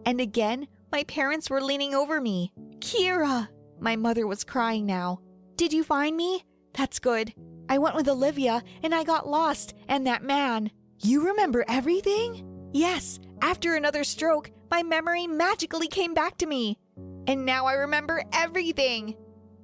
And 0.07 0.21
again, 0.21 0.69
my 0.93 1.05
parents 1.05 1.51
were 1.51 1.61
leaning 1.61 1.95
over 1.95 2.21
me. 2.21 2.53
Kira! 2.79 3.49
My 3.85 3.97
mother 3.97 4.27
was 4.27 4.45
crying 4.45 4.87
now. 4.87 5.21
Did 5.57 5.75
you 5.75 5.85
find 5.85 6.17
me? 6.17 6.43
That's 6.73 6.99
good. 6.99 7.35
I 7.69 7.77
went 7.77 7.95
with 7.95 8.09
Olivia 8.09 8.63
and 8.83 8.95
I 8.95 9.05
got 9.05 9.29
lost, 9.29 9.75
and 9.89 10.07
that 10.07 10.23
man. 10.23 10.71
You 11.01 11.27
remember 11.27 11.67
everything? 11.69 12.47
Yes, 12.73 13.21
after 13.43 13.75
another 13.75 14.03
stroke, 14.03 14.51
my 14.71 14.83
memory 14.83 15.27
magically 15.27 15.87
came 15.87 16.15
back 16.15 16.39
to 16.39 16.47
me. 16.47 16.79
And 17.27 17.45
now 17.45 17.67
I 17.67 17.75
remember 17.75 18.23
everything 18.33 19.17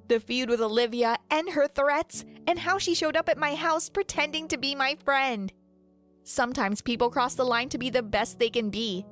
the 0.07 0.19
feud 0.19 0.49
with 0.49 0.61
Olivia 0.61 1.17
and 1.31 1.49
her 1.49 1.67
threats, 1.67 2.23
and 2.45 2.59
how 2.59 2.77
she 2.77 2.93
showed 2.93 3.17
up 3.17 3.27
at 3.27 3.39
my 3.39 3.55
house 3.55 3.89
pretending 3.89 4.47
to 4.49 4.57
be 4.57 4.75
my 4.75 4.95
friend. 5.03 5.51
Sometimes 6.25 6.81
people 6.83 7.09
cross 7.09 7.33
the 7.33 7.45
line 7.45 7.69
to 7.69 7.79
be 7.79 7.89
the 7.89 8.03
best 8.03 8.37
they 8.37 8.51
can 8.51 8.69
be. 8.69 9.03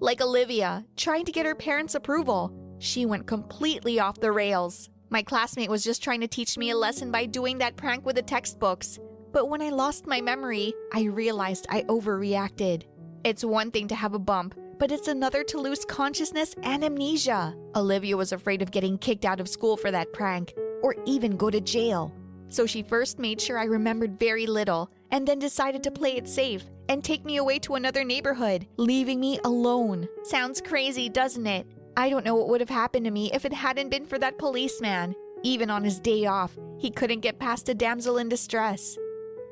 Like 0.00 0.22
Olivia, 0.22 0.86
trying 0.96 1.26
to 1.26 1.32
get 1.32 1.44
her 1.44 1.54
parents' 1.54 1.96
approval. 1.96 2.63
She 2.78 3.06
went 3.06 3.26
completely 3.26 4.00
off 4.00 4.20
the 4.20 4.32
rails. 4.32 4.90
My 5.10 5.22
classmate 5.22 5.70
was 5.70 5.84
just 5.84 6.02
trying 6.02 6.20
to 6.20 6.28
teach 6.28 6.58
me 6.58 6.70
a 6.70 6.76
lesson 6.76 7.10
by 7.10 7.26
doing 7.26 7.58
that 7.58 7.76
prank 7.76 8.04
with 8.04 8.16
the 8.16 8.22
textbooks. 8.22 8.98
But 9.32 9.48
when 9.48 9.62
I 9.62 9.70
lost 9.70 10.06
my 10.06 10.20
memory, 10.20 10.74
I 10.92 11.04
realized 11.04 11.66
I 11.68 11.82
overreacted. 11.82 12.84
It's 13.24 13.44
one 13.44 13.70
thing 13.70 13.88
to 13.88 13.94
have 13.94 14.14
a 14.14 14.18
bump, 14.18 14.54
but 14.78 14.92
it's 14.92 15.08
another 15.08 15.42
to 15.44 15.58
lose 15.58 15.84
consciousness 15.84 16.54
and 16.62 16.84
amnesia. 16.84 17.54
Olivia 17.74 18.16
was 18.16 18.32
afraid 18.32 18.60
of 18.60 18.70
getting 18.70 18.98
kicked 18.98 19.24
out 19.24 19.40
of 19.40 19.48
school 19.48 19.76
for 19.76 19.90
that 19.90 20.12
prank, 20.12 20.52
or 20.82 20.94
even 21.06 21.36
go 21.36 21.50
to 21.50 21.60
jail. 21.60 22.12
So 22.48 22.66
she 22.66 22.82
first 22.82 23.18
made 23.18 23.40
sure 23.40 23.58
I 23.58 23.64
remembered 23.64 24.18
very 24.18 24.46
little, 24.46 24.90
and 25.10 25.26
then 25.26 25.38
decided 25.38 25.82
to 25.84 25.90
play 25.90 26.16
it 26.16 26.28
safe 26.28 26.64
and 26.88 27.02
take 27.02 27.24
me 27.24 27.38
away 27.38 27.58
to 27.60 27.76
another 27.76 28.04
neighborhood, 28.04 28.66
leaving 28.76 29.18
me 29.20 29.40
alone. 29.44 30.06
Sounds 30.24 30.60
crazy, 30.60 31.08
doesn't 31.08 31.46
it? 31.46 31.66
I 31.96 32.10
don't 32.10 32.24
know 32.24 32.34
what 32.34 32.48
would 32.48 32.60
have 32.60 32.70
happened 32.70 33.04
to 33.04 33.10
me 33.10 33.30
if 33.32 33.44
it 33.44 33.52
hadn't 33.52 33.90
been 33.90 34.04
for 34.04 34.18
that 34.18 34.38
policeman. 34.38 35.14
Even 35.44 35.70
on 35.70 35.84
his 35.84 36.00
day 36.00 36.26
off, 36.26 36.56
he 36.78 36.90
couldn't 36.90 37.20
get 37.20 37.38
past 37.38 37.68
a 37.68 37.74
damsel 37.74 38.18
in 38.18 38.28
distress. 38.28 38.98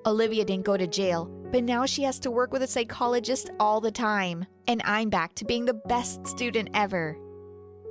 Olivia 0.06 0.44
didn't 0.44 0.64
go 0.64 0.76
to 0.76 0.86
jail, 0.86 1.26
but 1.52 1.62
now 1.62 1.86
she 1.86 2.02
has 2.02 2.18
to 2.20 2.30
work 2.30 2.52
with 2.52 2.62
a 2.62 2.66
psychologist 2.66 3.50
all 3.60 3.80
the 3.80 3.92
time. 3.92 4.44
And 4.66 4.82
I'm 4.84 5.10
back 5.10 5.34
to 5.36 5.44
being 5.44 5.66
the 5.66 5.80
best 5.86 6.26
student 6.26 6.70
ever. 6.74 7.16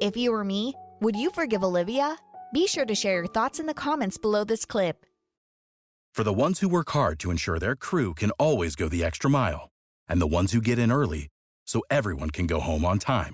If 0.01 0.17
you 0.17 0.31
were 0.31 0.43
me, 0.43 0.73
would 0.99 1.15
you 1.15 1.31
forgive 1.31 1.63
Olivia? 1.63 2.17
Be 2.53 2.67
sure 2.67 2.85
to 2.85 2.95
share 2.95 3.15
your 3.15 3.27
thoughts 3.27 3.59
in 3.59 3.67
the 3.67 3.73
comments 3.73 4.17
below 4.17 4.43
this 4.43 4.65
clip. 4.65 5.05
For 6.13 6.25
the 6.25 6.33
ones 6.33 6.59
who 6.59 6.67
work 6.67 6.89
hard 6.89 7.19
to 7.19 7.31
ensure 7.31 7.57
their 7.57 7.77
crew 7.77 8.13
can 8.13 8.31
always 8.31 8.75
go 8.75 8.89
the 8.89 9.03
extra 9.03 9.29
mile, 9.29 9.69
and 10.09 10.19
the 10.19 10.27
ones 10.27 10.51
who 10.51 10.59
get 10.59 10.77
in 10.77 10.91
early 10.91 11.29
so 11.65 11.83
everyone 11.89 12.31
can 12.31 12.47
go 12.47 12.59
home 12.59 12.83
on 12.83 12.99
time, 12.99 13.33